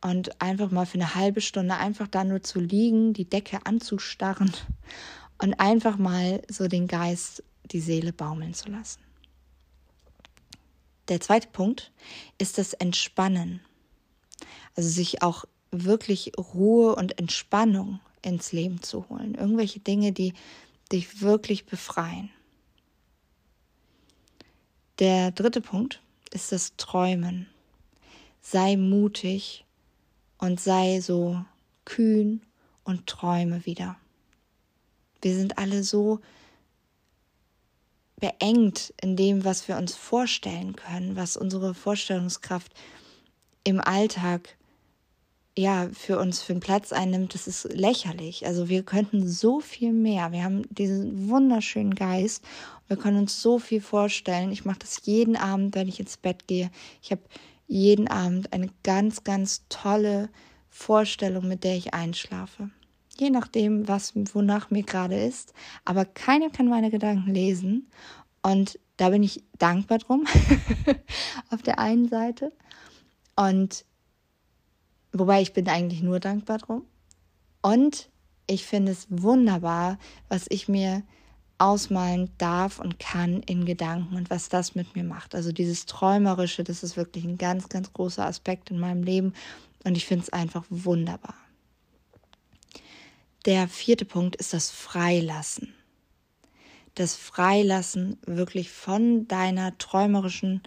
und 0.00 0.40
einfach 0.40 0.70
mal 0.70 0.86
für 0.86 0.94
eine 0.94 1.14
halbe 1.14 1.40
Stunde 1.40 1.76
einfach 1.76 2.06
da 2.08 2.24
nur 2.24 2.42
zu 2.42 2.60
liegen, 2.60 3.12
die 3.12 3.28
Decke 3.28 3.66
anzustarren 3.66 4.52
und 5.38 5.54
einfach 5.54 5.98
mal 5.98 6.42
so 6.48 6.68
den 6.68 6.86
Geist, 6.86 7.42
die 7.66 7.80
Seele 7.80 8.12
baumeln 8.12 8.54
zu 8.54 8.70
lassen. 8.70 9.00
Der 11.08 11.20
zweite 11.20 11.48
Punkt 11.48 11.92
ist 12.38 12.58
das 12.58 12.72
Entspannen. 12.72 13.60
Also 14.74 14.88
sich 14.88 15.22
auch 15.22 15.44
wirklich 15.70 16.32
Ruhe 16.38 16.94
und 16.96 17.18
Entspannung 17.18 18.00
ins 18.22 18.52
Leben 18.52 18.82
zu 18.82 19.08
holen. 19.08 19.34
Irgendwelche 19.34 19.80
Dinge, 19.80 20.12
die 20.12 20.34
dich 20.90 21.20
wirklich 21.20 21.66
befreien. 21.66 22.30
Der 24.98 25.30
dritte 25.30 25.60
Punkt 25.60 26.00
ist 26.32 26.52
das 26.52 26.76
Träumen. 26.76 27.46
Sei 28.40 28.76
mutig 28.76 29.64
und 30.38 30.60
sei 30.60 31.00
so 31.00 31.44
kühn 31.84 32.42
und 32.84 33.06
träume 33.06 33.66
wieder. 33.66 33.96
Wir 35.26 35.34
sind 35.34 35.58
alle 35.58 35.82
so 35.82 36.20
beengt 38.20 38.94
in 39.02 39.16
dem, 39.16 39.44
was 39.44 39.66
wir 39.66 39.76
uns 39.76 39.96
vorstellen 39.96 40.76
können, 40.76 41.16
was 41.16 41.36
unsere 41.36 41.74
Vorstellungskraft 41.74 42.72
im 43.64 43.80
Alltag 43.80 44.56
ja 45.58 45.88
für 45.92 46.20
uns 46.20 46.42
für 46.42 46.52
einen 46.52 46.60
Platz 46.60 46.92
einnimmt, 46.92 47.34
das 47.34 47.48
ist 47.48 47.64
lächerlich. 47.72 48.46
Also 48.46 48.68
wir 48.68 48.84
könnten 48.84 49.26
so 49.26 49.58
viel 49.58 49.92
mehr. 49.92 50.30
Wir 50.30 50.44
haben 50.44 50.62
diesen 50.72 51.28
wunderschönen 51.28 51.96
Geist. 51.96 52.44
Wir 52.86 52.96
können 52.96 53.18
uns 53.18 53.42
so 53.42 53.58
viel 53.58 53.80
vorstellen. 53.80 54.52
Ich 54.52 54.64
mache 54.64 54.78
das 54.78 55.06
jeden 55.06 55.34
Abend, 55.34 55.74
wenn 55.74 55.88
ich 55.88 55.98
ins 55.98 56.18
Bett 56.18 56.46
gehe. 56.46 56.70
Ich 57.02 57.10
habe 57.10 57.22
jeden 57.66 58.06
Abend 58.06 58.52
eine 58.52 58.70
ganz, 58.84 59.24
ganz 59.24 59.64
tolle 59.70 60.28
Vorstellung, 60.68 61.48
mit 61.48 61.64
der 61.64 61.76
ich 61.76 61.94
einschlafe. 61.94 62.70
Je 63.18 63.30
nachdem, 63.30 63.88
was 63.88 64.12
wonach 64.34 64.70
mir 64.70 64.82
gerade 64.82 65.18
ist. 65.18 65.54
Aber 65.84 66.04
keiner 66.04 66.50
kann 66.50 66.68
meine 66.68 66.90
Gedanken 66.90 67.32
lesen. 67.32 67.90
Und 68.42 68.78
da 68.96 69.10
bin 69.10 69.22
ich 69.22 69.42
dankbar 69.58 69.98
drum. 69.98 70.26
auf 71.50 71.62
der 71.62 71.78
einen 71.78 72.08
Seite. 72.08 72.52
Und 73.34 73.84
wobei 75.12 75.42
ich 75.42 75.52
bin 75.52 75.68
eigentlich 75.68 76.02
nur 76.02 76.20
dankbar 76.20 76.58
drum. 76.58 76.82
Und 77.62 78.10
ich 78.46 78.64
finde 78.64 78.92
es 78.92 79.06
wunderbar, 79.10 79.98
was 80.28 80.46
ich 80.48 80.68
mir 80.68 81.02
ausmalen 81.58 82.30
darf 82.38 82.78
und 82.78 82.98
kann 82.98 83.42
in 83.42 83.64
Gedanken 83.64 84.16
und 84.16 84.30
was 84.30 84.48
das 84.48 84.74
mit 84.74 84.94
mir 84.94 85.04
macht. 85.04 85.34
Also 85.34 85.52
dieses 85.52 85.86
Träumerische, 85.86 86.64
das 86.64 86.82
ist 86.82 86.96
wirklich 86.96 87.24
ein 87.24 87.38
ganz, 87.38 87.68
ganz 87.68 87.92
großer 87.92 88.26
Aspekt 88.26 88.70
in 88.70 88.78
meinem 88.78 89.02
Leben 89.02 89.32
und 89.84 89.96
ich 89.96 90.06
finde 90.06 90.24
es 90.24 90.32
einfach 90.32 90.64
wunderbar. 90.68 91.34
Der 93.46 93.68
vierte 93.68 94.04
Punkt 94.04 94.34
ist 94.36 94.52
das 94.52 94.70
Freilassen. 94.70 95.72
Das 96.96 97.14
Freilassen 97.14 98.18
wirklich 98.26 98.70
von 98.70 99.28
deiner 99.28 99.78
träumerischen 99.78 100.62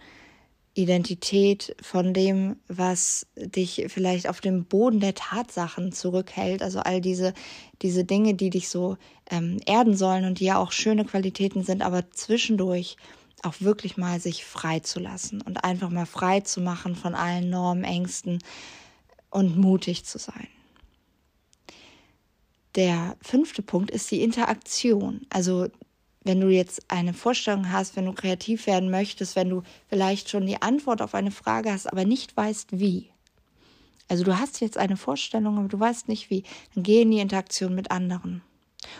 Identität, 0.76 1.76
von 1.82 2.13
dem, 2.13 2.56
was 2.70 3.28
dich 3.36 3.88
vielleicht 3.89 4.30
auf 4.30 4.39
dem 4.39 4.63
Boden 4.63 5.02
der 5.02 5.13
Tatsachen 5.13 5.92
zurückhält. 5.92 6.63
Also 6.63 6.80
all 6.80 7.02
diese, 7.02 7.34
diese 7.82 8.06
Dinge, 8.06 8.36
die 8.36 8.50
dich 8.50 8.70
so 8.70 8.96
ähm, 9.30 9.60
erden 9.65 9.98
sollen 9.98 10.24
und 10.24 10.39
die 10.39 10.46
ja 10.46 10.58
auch 10.58 10.72
schöne 10.72 11.04
Qualitäten 11.04 11.63
sind, 11.63 11.82
aber 11.82 12.10
zwischendurch 12.12 12.96
auch 13.44 13.56
wirklich 13.60 13.98
mal 13.98 14.22
sich 14.22 14.46
frei 14.46 14.80
zu 14.80 15.02
lassen 15.02 15.42
und 15.42 15.65
einfach 15.65 15.89
mal 15.89 16.06
frei 16.06 16.39
zu 16.42 16.62
machen 16.62 16.96
von 16.96 17.13
allen 17.13 17.50
Normen, 17.50 17.84
Ängsten 17.84 18.39
und 19.30 19.58
mutig 19.58 20.06
zu 20.06 20.18
sein. 20.18 20.48
Der 22.80 23.18
fünfte 23.22 23.62
Punkt 23.62 23.92
ist 23.92 24.10
die 24.10 24.22
Interaktion. 24.22 25.28
Also 25.30 25.68
wenn 26.24 26.39
du 26.39 26.48
jetzt 26.48 26.89
eine 26.89 27.13
Vorstellung 27.13 27.74
hast, 27.74 27.98
wenn 27.98 28.06
du 28.06 28.13
kreativ 28.13 28.68
werden 28.68 28.89
möchtest, 28.89 29.36
wenn 29.36 29.50
du 29.50 29.63
vielleicht 29.89 30.30
schon 30.30 30.46
die 30.46 30.62
Antwort 30.62 31.02
auf 31.02 31.13
eine 31.13 31.32
Frage 31.32 31.74
hast, 31.74 31.88
aber 31.88 32.06
nicht 32.06 32.38
weißt, 32.38 32.80
wie. 32.80 33.10
Also 34.08 34.24
du 34.24 34.39
hast 34.39 34.62
jetzt 34.62 34.78
eine 34.78 34.96
Vorstellung, 34.96 35.58
aber 35.58 35.68
du 35.68 35.78
weißt 35.78 36.08
nicht 36.08 36.30
wie, 36.30 36.44
dann 36.74 36.84
geh 36.84 37.02
in 37.02 37.12
die 37.12 37.20
Interaktion 37.20 37.76
mit 37.76 37.92
anderen. 37.92 38.44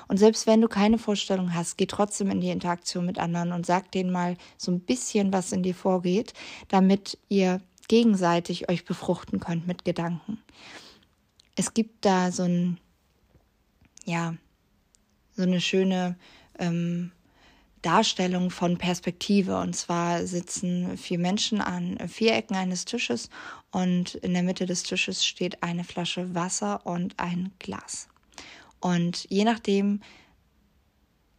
Und 0.10 0.18
selbst 0.18 0.46
wenn 0.46 0.60
du 0.60 0.68
keine 0.68 0.98
Vorstellung 0.98 1.54
hast, 1.54 1.78
geh 1.78 1.86
trotzdem 1.86 2.32
in 2.32 2.42
die 2.42 2.50
Interaktion 2.50 3.06
mit 3.06 3.18
anderen 3.18 3.54
und 3.54 3.66
sag 3.66 3.94
denen 3.94 4.12
mal 4.12 4.36
so 4.58 4.74
ein 4.74 4.82
bisschen, 4.82 5.32
was 5.32 5.54
in 5.54 5.64
dir 5.64 5.74
vorgeht, 5.74 6.34
damit 6.68 7.18
ihr 7.30 7.62
gegenseitig 7.88 8.68
euch 8.68 8.84
befruchten 8.84 9.40
könnt 9.40 9.68
mit 9.68 9.86
Gedanken. 9.86 10.44
Es 11.56 11.74
gibt 11.74 12.04
da 12.04 12.34
so 12.34 12.44
ein, 12.44 12.78
ja, 14.10 14.36
so 15.36 15.44
eine 15.44 15.62
schöne 15.62 16.18
ähm, 16.58 17.12
Darstellung 17.82 18.50
von 18.50 18.78
Perspektive. 18.78 19.58
Und 19.60 19.76
zwar 19.76 20.26
sitzen 20.26 20.98
vier 20.98 21.20
Menschen 21.20 21.62
an 21.62 21.98
vier 22.10 22.34
Ecken 22.34 22.56
eines 22.56 22.86
Tisches 22.86 23.30
und 23.72 24.16
in 24.16 24.34
der 24.34 24.44
Mitte 24.44 24.66
des 24.66 24.84
Tisches 24.84 25.26
steht 25.26 25.64
eine 25.64 25.84
Flasche 25.84 26.34
Wasser 26.36 26.86
und 26.86 27.20
ein 27.20 27.52
Glas. 27.60 28.10
Und 28.82 29.26
je 29.30 29.44
nachdem, 29.44 30.02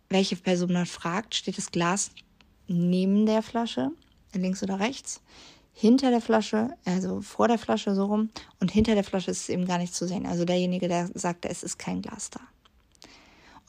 welche 0.08 0.36
Person 0.36 0.72
man 0.72 0.86
fragt, 0.86 1.34
steht 1.34 1.58
das 1.58 1.70
Glas 1.70 2.10
neben 2.68 3.26
der 3.26 3.42
Flasche, 3.42 3.90
links 4.32 4.62
oder 4.62 4.78
rechts, 4.78 5.20
hinter 5.72 6.10
der 6.10 6.20
Flasche, 6.20 6.76
also 6.84 7.20
vor 7.22 7.48
der 7.48 7.58
Flasche 7.58 7.94
so 7.94 8.04
rum, 8.04 8.30
und 8.60 8.70
hinter 8.70 8.94
der 8.94 9.04
Flasche 9.04 9.30
ist 9.30 9.42
es 9.42 9.48
eben 9.48 9.66
gar 9.66 9.78
nicht 9.78 9.94
zu 9.94 10.06
sehen. 10.06 10.26
Also 10.26 10.44
derjenige, 10.44 10.88
der 10.88 11.08
sagt, 11.14 11.46
es 11.46 11.62
ist 11.62 11.78
kein 11.78 12.02
Glas 12.02 12.30
da. 12.30 12.40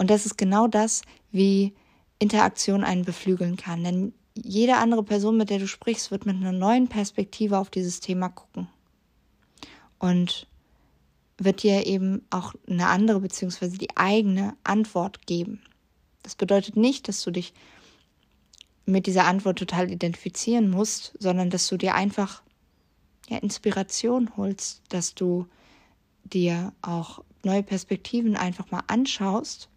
Und 0.01 0.09
das 0.09 0.25
ist 0.25 0.35
genau 0.35 0.65
das, 0.67 1.03
wie 1.31 1.75
Interaktion 2.17 2.83
einen 2.83 3.05
beflügeln 3.05 3.55
kann. 3.55 3.83
Denn 3.83 4.13
jede 4.33 4.77
andere 4.77 5.03
Person, 5.03 5.37
mit 5.37 5.51
der 5.51 5.59
du 5.59 5.67
sprichst, 5.67 6.09
wird 6.09 6.25
mit 6.25 6.37
einer 6.37 6.51
neuen 6.51 6.87
Perspektive 6.87 7.59
auf 7.59 7.69
dieses 7.69 7.99
Thema 7.99 8.29
gucken. 8.29 8.67
Und 9.99 10.47
wird 11.37 11.61
dir 11.61 11.85
eben 11.85 12.25
auch 12.31 12.55
eine 12.67 12.87
andere 12.87 13.19
beziehungsweise 13.19 13.77
die 13.77 13.95
eigene 13.95 14.57
Antwort 14.63 15.27
geben. 15.27 15.61
Das 16.23 16.33
bedeutet 16.33 16.75
nicht, 16.75 17.07
dass 17.07 17.21
du 17.21 17.29
dich 17.29 17.53
mit 18.87 19.05
dieser 19.05 19.25
Antwort 19.25 19.59
total 19.59 19.91
identifizieren 19.91 20.71
musst, 20.71 21.13
sondern 21.19 21.51
dass 21.51 21.67
du 21.67 21.77
dir 21.77 21.93
einfach 21.93 22.41
ja, 23.29 23.37
Inspiration 23.37 24.35
holst, 24.35 24.81
dass 24.89 25.13
du 25.13 25.45
dir 26.23 26.73
auch 26.81 27.23
neue 27.43 27.61
Perspektiven 27.61 28.35
einfach 28.35 28.71
mal 28.71 28.81
anschaust 28.87 29.67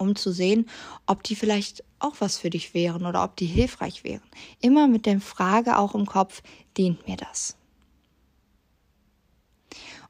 um 0.00 0.16
zu 0.16 0.32
sehen, 0.32 0.68
ob 1.06 1.22
die 1.22 1.36
vielleicht 1.36 1.84
auch 1.98 2.16
was 2.18 2.38
für 2.38 2.50
dich 2.50 2.74
wären 2.74 3.06
oder 3.06 3.22
ob 3.22 3.36
die 3.36 3.46
hilfreich 3.46 4.04
wären. 4.04 4.22
Immer 4.60 4.88
mit 4.88 5.06
der 5.06 5.20
Frage 5.20 5.78
auch 5.78 5.94
im 5.94 6.06
Kopf, 6.06 6.42
dient 6.76 7.06
mir 7.06 7.16
das? 7.16 7.56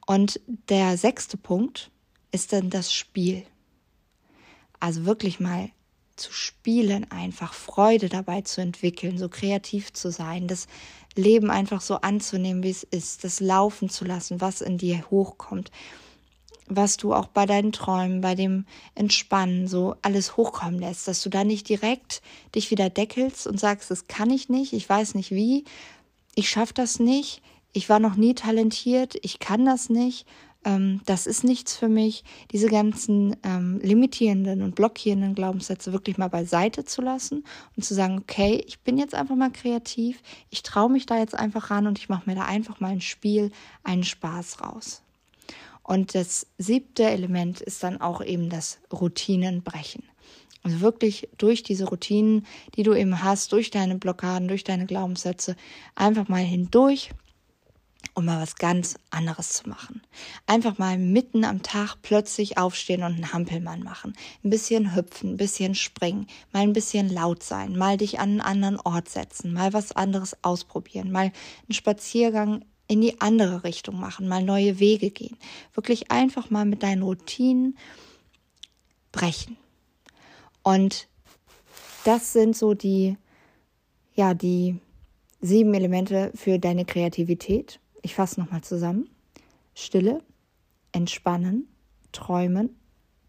Und 0.06 0.40
der 0.68 0.96
sechste 0.96 1.36
Punkt 1.36 1.90
ist 2.32 2.52
dann 2.52 2.70
das 2.70 2.92
Spiel. 2.92 3.44
Also 4.78 5.04
wirklich 5.04 5.40
mal 5.40 5.70
zu 6.16 6.32
spielen, 6.32 7.10
einfach 7.10 7.54
Freude 7.54 8.08
dabei 8.08 8.42
zu 8.42 8.60
entwickeln, 8.60 9.18
so 9.18 9.28
kreativ 9.28 9.92
zu 9.92 10.10
sein, 10.10 10.48
das 10.48 10.66
Leben 11.16 11.50
einfach 11.50 11.80
so 11.80 11.96
anzunehmen, 11.96 12.62
wie 12.62 12.70
es 12.70 12.82
ist, 12.82 13.24
das 13.24 13.40
laufen 13.40 13.88
zu 13.88 14.04
lassen, 14.04 14.40
was 14.40 14.60
in 14.60 14.78
dir 14.78 15.10
hochkommt 15.10 15.70
was 16.70 16.96
du 16.96 17.12
auch 17.12 17.26
bei 17.26 17.46
deinen 17.46 17.72
Träumen, 17.72 18.20
bei 18.20 18.34
dem 18.34 18.64
Entspannen 18.94 19.66
so 19.66 19.96
alles 20.02 20.36
hochkommen 20.36 20.80
lässt, 20.80 21.06
dass 21.08 21.22
du 21.22 21.28
da 21.28 21.44
nicht 21.44 21.68
direkt 21.68 22.22
dich 22.54 22.70
wieder 22.70 22.88
deckelst 22.88 23.46
und 23.46 23.58
sagst, 23.58 23.90
das 23.90 24.06
kann 24.06 24.30
ich 24.30 24.48
nicht, 24.48 24.72
ich 24.72 24.88
weiß 24.88 25.14
nicht 25.14 25.32
wie, 25.32 25.64
ich 26.34 26.48
schaffe 26.48 26.72
das 26.74 27.00
nicht, 27.00 27.42
ich 27.72 27.88
war 27.88 27.98
noch 27.98 28.16
nie 28.16 28.34
talentiert, 28.34 29.16
ich 29.22 29.40
kann 29.40 29.64
das 29.64 29.90
nicht, 29.90 30.26
ähm, 30.64 31.00
das 31.06 31.26
ist 31.26 31.42
nichts 31.42 31.76
für 31.76 31.88
mich, 31.88 32.22
diese 32.52 32.68
ganzen 32.68 33.36
ähm, 33.42 33.80
limitierenden 33.82 34.62
und 34.62 34.74
blockierenden 34.74 35.34
Glaubenssätze 35.34 35.92
wirklich 35.92 36.18
mal 36.18 36.28
beiseite 36.28 36.84
zu 36.84 37.02
lassen 37.02 37.44
und 37.76 37.84
zu 37.84 37.94
sagen, 37.94 38.18
okay, 38.18 38.62
ich 38.66 38.80
bin 38.80 38.96
jetzt 38.96 39.14
einfach 39.14 39.36
mal 39.36 39.50
kreativ, 39.50 40.22
ich 40.50 40.62
traue 40.62 40.90
mich 40.90 41.06
da 41.06 41.18
jetzt 41.18 41.34
einfach 41.34 41.70
ran 41.70 41.86
und 41.86 41.98
ich 41.98 42.08
mache 42.08 42.28
mir 42.28 42.36
da 42.36 42.44
einfach 42.44 42.78
mal 42.80 42.92
ein 42.92 43.00
Spiel, 43.00 43.50
einen 43.82 44.04
Spaß 44.04 44.62
raus. 44.62 45.02
Und 45.90 46.14
das 46.14 46.46
siebte 46.56 47.02
Element 47.02 47.60
ist 47.60 47.82
dann 47.82 48.00
auch 48.00 48.22
eben 48.22 48.48
das 48.48 48.78
Routinenbrechen. 48.92 50.04
Also 50.62 50.82
wirklich 50.82 51.28
durch 51.36 51.64
diese 51.64 51.86
Routinen, 51.86 52.46
die 52.76 52.84
du 52.84 52.94
eben 52.94 53.24
hast, 53.24 53.50
durch 53.50 53.72
deine 53.72 53.98
Blockaden, 53.98 54.46
durch 54.46 54.62
deine 54.62 54.86
Glaubenssätze, 54.86 55.56
einfach 55.96 56.28
mal 56.28 56.44
hindurch, 56.44 57.10
um 58.14 58.26
mal 58.26 58.40
was 58.40 58.54
ganz 58.54 58.98
anderes 59.10 59.48
zu 59.48 59.68
machen. 59.68 60.00
Einfach 60.46 60.78
mal 60.78 60.96
mitten 60.96 61.44
am 61.44 61.60
Tag 61.64 61.96
plötzlich 62.02 62.56
aufstehen 62.56 63.02
und 63.02 63.14
einen 63.14 63.32
Hampelmann 63.32 63.82
machen. 63.82 64.12
Ein 64.44 64.50
bisschen 64.50 64.94
hüpfen, 64.94 65.32
ein 65.32 65.38
bisschen 65.38 65.74
springen, 65.74 66.28
mal 66.52 66.60
ein 66.62 66.72
bisschen 66.72 67.08
laut 67.08 67.42
sein, 67.42 67.76
mal 67.76 67.96
dich 67.96 68.20
an 68.20 68.28
einen 68.28 68.40
anderen 68.42 68.78
Ort 68.78 69.08
setzen, 69.08 69.52
mal 69.52 69.72
was 69.72 69.90
anderes 69.90 70.36
ausprobieren, 70.42 71.10
mal 71.10 71.32
einen 71.66 71.72
Spaziergang 71.72 72.64
in 72.90 73.00
die 73.00 73.20
andere 73.20 73.62
Richtung 73.62 74.00
machen, 74.00 74.26
mal 74.26 74.42
neue 74.42 74.80
Wege 74.80 75.10
gehen. 75.10 75.36
Wirklich 75.74 76.10
einfach 76.10 76.50
mal 76.50 76.64
mit 76.64 76.82
deinen 76.82 77.02
Routinen 77.02 77.78
brechen. 79.12 79.56
Und 80.64 81.06
das 82.04 82.32
sind 82.32 82.56
so 82.56 82.74
die, 82.74 83.16
ja, 84.16 84.34
die 84.34 84.80
sieben 85.40 85.72
Elemente 85.72 86.32
für 86.34 86.58
deine 86.58 86.84
Kreativität. 86.84 87.78
Ich 88.02 88.16
fasse 88.16 88.40
nochmal 88.40 88.62
zusammen. 88.62 89.08
Stille, 89.72 90.20
Entspannen, 90.90 91.68
Träumen, 92.10 92.74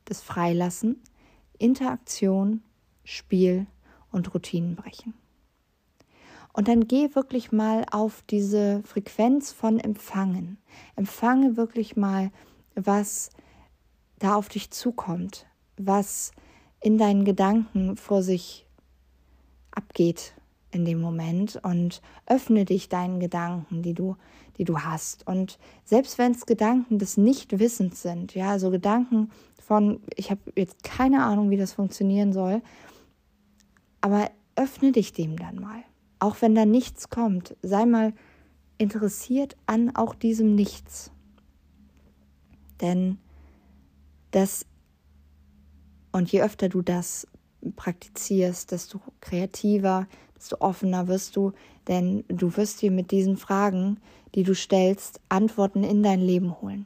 das 0.06 0.24
Freilassen, 0.24 1.04
Interaktion, 1.60 2.63
Spiel 3.04 3.67
und 4.12 4.34
Routinen 4.34 4.76
brechen. 4.76 5.13
Und 6.54 6.68
dann 6.68 6.88
geh 6.88 7.16
wirklich 7.16 7.52
mal 7.52 7.86
auf 7.92 8.24
diese 8.30 8.84
Frequenz 8.84 9.52
von 9.52 9.80
Empfangen. 9.80 10.58
Empfange 10.96 11.58
wirklich 11.58 11.96
mal, 11.96 12.32
was 12.76 13.30
da 14.20 14.36
auf 14.36 14.50
dich 14.50 14.72
zukommt, 14.72 15.46
was 15.78 16.32
in 16.82 16.98
deinen 16.98 17.26
Gedanken 17.26 17.96
vor 17.96 18.24
sich 18.24 18.66
abgeht, 19.72 20.34
in 20.72 20.86
dem 20.86 21.02
Moment 21.02 21.60
und 21.64 22.02
öffne 22.26 22.66
dich 22.66 22.90
deinen 22.90 23.20
Gedanken, 23.20 23.82
die 23.82 23.94
du, 23.94 24.16
die 24.58 24.64
du 24.64 24.80
hast. 24.80 25.28
Und 25.28 25.60
selbst 25.84 26.18
wenn 26.18 26.32
es 26.32 26.46
Gedanken 26.46 26.98
des 26.98 27.18
Nichtwissens 27.18 28.02
sind, 28.02 28.36
ja, 28.36 28.52
also 28.52 28.72
Gedanken 28.72 29.32
von, 29.62 30.02
ich 30.16 30.32
habe 30.32 30.42
jetzt 30.56 30.84
keine 30.84 31.24
Ahnung, 31.24 31.50
wie 31.50 31.58
das 31.58 31.74
funktionieren 31.74 32.34
soll, 32.34 32.62
aber 34.02 34.30
öffne 34.56 34.92
dich 34.92 35.14
dem 35.14 35.38
dann 35.38 35.60
mal. 35.60 35.84
Auch 36.21 36.39
wenn 36.43 36.53
da 36.53 36.65
nichts 36.65 37.10
kommt, 37.10 37.57
sei 37.63 37.88
mal 37.88 38.13
interessiert 38.77 39.57
an 39.65 39.95
auch 39.95 40.13
diesem 40.13 40.53
Nichts. 40.53 41.12
Denn 42.79 43.17
das, 44.29 44.67
und 46.12 46.31
je 46.31 46.43
öfter 46.43 46.69
du 46.69 46.84
das 46.84 47.25
praktizierst, 47.75 48.71
desto 48.71 49.01
kreativer, 49.19 50.07
desto 50.36 50.57
offener 50.60 51.07
wirst 51.07 51.36
du, 51.36 51.53
denn 51.88 52.23
du 52.27 52.55
wirst 52.55 52.84
dir 52.84 52.91
mit 52.91 53.10
diesen 53.10 53.36
Fragen, 53.36 53.99
die 54.36 54.43
du 54.43 54.53
stellst, 54.53 55.21
Antworten 55.27 55.84
in 55.84 56.03
dein 56.03 56.21
Leben 56.21 56.62
holen. 56.62 56.86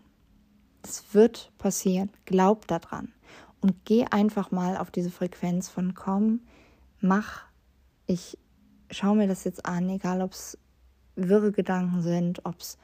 Es 0.81 1.13
wird 1.13 1.51
passieren, 1.57 2.09
glaub 2.23 2.67
daran 2.67 3.11
und 3.59 3.83
geh 3.83 4.05
einfach 4.05 4.51
mal 4.51 4.77
auf 4.77 4.91
diese 4.91 5.11
Frequenz 5.11 5.67
von 5.67 5.93
komm, 5.93 6.39
mach, 7.01 7.43
ich 8.07 8.37
schaue 8.95 9.15
mir 9.15 9.27
das 9.27 9.43
jetzt 9.43 9.65
an, 9.65 9.89
egal 9.89 10.21
ob 10.21 10.31
es 10.31 10.57
wirre 11.15 11.51
Gedanken 11.51 12.01
sind, 12.01 12.45
ob 12.45 12.59
es 12.59 12.77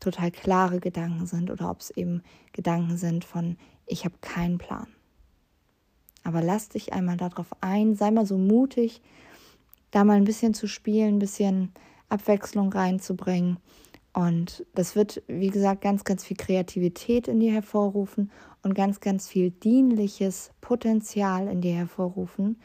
total 0.00 0.30
klare 0.30 0.80
Gedanken 0.80 1.26
sind 1.26 1.50
oder 1.50 1.70
ob 1.70 1.80
es 1.80 1.90
eben 1.90 2.22
Gedanken 2.52 2.96
sind 2.96 3.24
von 3.24 3.56
ich 3.86 4.04
habe 4.04 4.14
keinen 4.20 4.58
Plan. 4.58 4.86
Aber 6.24 6.42
lass 6.42 6.68
dich 6.68 6.92
einmal 6.92 7.16
darauf 7.16 7.48
ein, 7.60 7.94
sei 7.94 8.10
mal 8.10 8.26
so 8.26 8.36
mutig, 8.36 9.00
da 9.90 10.04
mal 10.04 10.16
ein 10.16 10.24
bisschen 10.24 10.52
zu 10.52 10.66
spielen, 10.66 11.16
ein 11.16 11.18
bisschen 11.18 11.72
Abwechslung 12.08 12.72
reinzubringen. 12.72 13.58
Und 14.12 14.66
das 14.74 14.96
wird, 14.96 15.22
wie 15.26 15.48
gesagt, 15.48 15.80
ganz, 15.80 16.04
ganz 16.04 16.24
viel 16.24 16.36
Kreativität 16.36 17.28
in 17.28 17.40
dir 17.40 17.52
hervorrufen 17.52 18.30
und 18.62 18.74
ganz, 18.74 19.00
ganz 19.00 19.28
viel 19.28 19.50
dienliches 19.50 20.50
Potenzial 20.60 21.48
in 21.48 21.60
dir 21.60 21.74
hervorrufen 21.74 22.60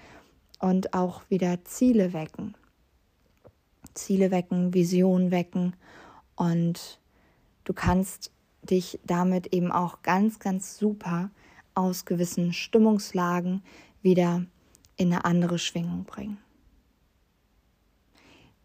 und 0.60 0.94
auch 0.94 1.22
wieder 1.30 1.64
Ziele 1.64 2.12
wecken. 2.14 2.56
Ziele 3.94 4.32
wecken, 4.32 4.74
Visionen 4.74 5.32
wecken 5.32 5.76
und 6.36 7.00
du 7.64 7.74
kannst 7.74 8.32
dich 8.62 9.00
damit 9.06 9.54
eben 9.54 9.72
auch 9.72 10.02
ganz, 10.02 10.40
ganz 10.40 10.78
super 10.78 11.30
aus 11.76 12.06
gewissen 12.06 12.54
Stimmungslagen 12.54 13.64
wieder 14.02 14.46
in 14.96 15.12
eine 15.12 15.26
andere 15.26 15.60
Schwingung 15.60 16.06
bringen. 16.06 16.38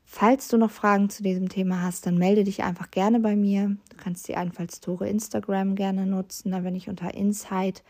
Falls 0.05 0.49
du 0.49 0.57
noch 0.57 0.71
Fragen 0.71 1.11
zu 1.11 1.23
diesem 1.23 1.49
Thema 1.49 1.83
hast, 1.83 2.07
dann 2.07 2.17
melde 2.17 2.45
dich 2.45 2.63
einfach 2.63 2.91
gerne 2.91 3.21
bei 3.21 3.37
mir. 3.37 3.77
Du 3.91 3.97
kannst 3.99 4.27
die 4.27 4.37
Einfallstore 4.37 5.09
Instagram 5.09 5.75
gerne 5.75 6.07
nutzen. 6.07 6.53
Da 6.53 6.61
bin 6.61 6.75
ich 6.75 6.89
unter 6.89 7.13
Insight 7.13 7.83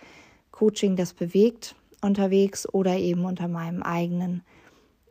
Coaching 0.51 0.97
das 0.97 1.15
bewegt 1.15 1.77
unterwegs 2.01 2.69
oder 2.73 2.97
eben 2.97 3.25
unter 3.25 3.49
meinem 3.49 3.83
eigenen 3.83 4.43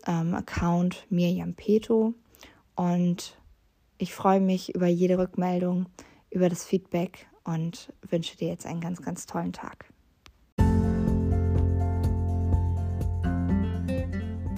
ähm, 0.07 0.33
Account 0.33 1.05
Mirjam 1.09 1.53
Peto. 1.53 2.13
Und 2.75 3.37
ich 3.97 4.13
freue 4.13 4.39
mich 4.39 4.73
über 4.73 4.87
jede 4.87 5.17
Rückmeldung, 5.17 5.87
über 6.29 6.49
das 6.49 6.65
Feedback 6.65 7.27
und 7.43 7.93
wünsche 8.01 8.37
dir 8.37 8.47
jetzt 8.47 8.65
einen 8.65 8.81
ganz, 8.81 9.01
ganz 9.01 9.25
tollen 9.25 9.53
Tag. 9.53 9.87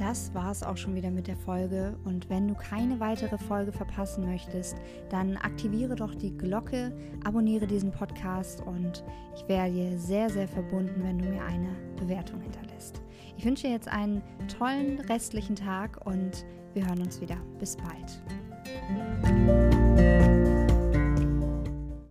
das 0.09 0.33
war 0.33 0.49
es 0.49 0.63
auch 0.63 0.75
schon 0.75 0.95
wieder 0.95 1.12
mit 1.12 1.27
der 1.27 1.38
Folge. 1.38 1.95
Und 2.03 2.31
wenn 2.31 2.47
du 2.47 2.55
keine 2.55 2.99
weitere 2.99 3.38
Folge 3.38 3.71
verpassen 3.71 4.25
möchtest, 4.25 4.75
dann 5.12 5.38
aktiviere 5.38 5.95
doch 5.95 6.15
die 6.15 6.35
Glocke, 6.35 6.91
abonniere 7.23 7.67
diesen 7.67 7.91
Podcast 7.91 8.59
und 8.62 9.03
ich 9.35 9.47
wäre 9.47 9.69
dir 9.69 9.99
sehr, 9.99 10.31
sehr 10.31 10.47
verbunden, 10.47 11.03
wenn 11.03 11.19
du 11.19 11.25
mir 11.25 11.43
eine 11.43 11.69
Bewertung 11.95 12.41
hinterlässt. 12.41 13.03
Ich 13.39 13.45
wünsche 13.45 13.67
dir 13.67 13.73
jetzt 13.73 13.88
einen 13.88 14.21
tollen 14.49 14.99
restlichen 14.99 15.56
Tag 15.56 16.06
und 16.06 16.45
wir 16.73 16.86
hören 16.86 16.99
uns 17.02 17.21
wieder. 17.21 17.38
Bis 17.58 17.78
bald. 17.78 18.21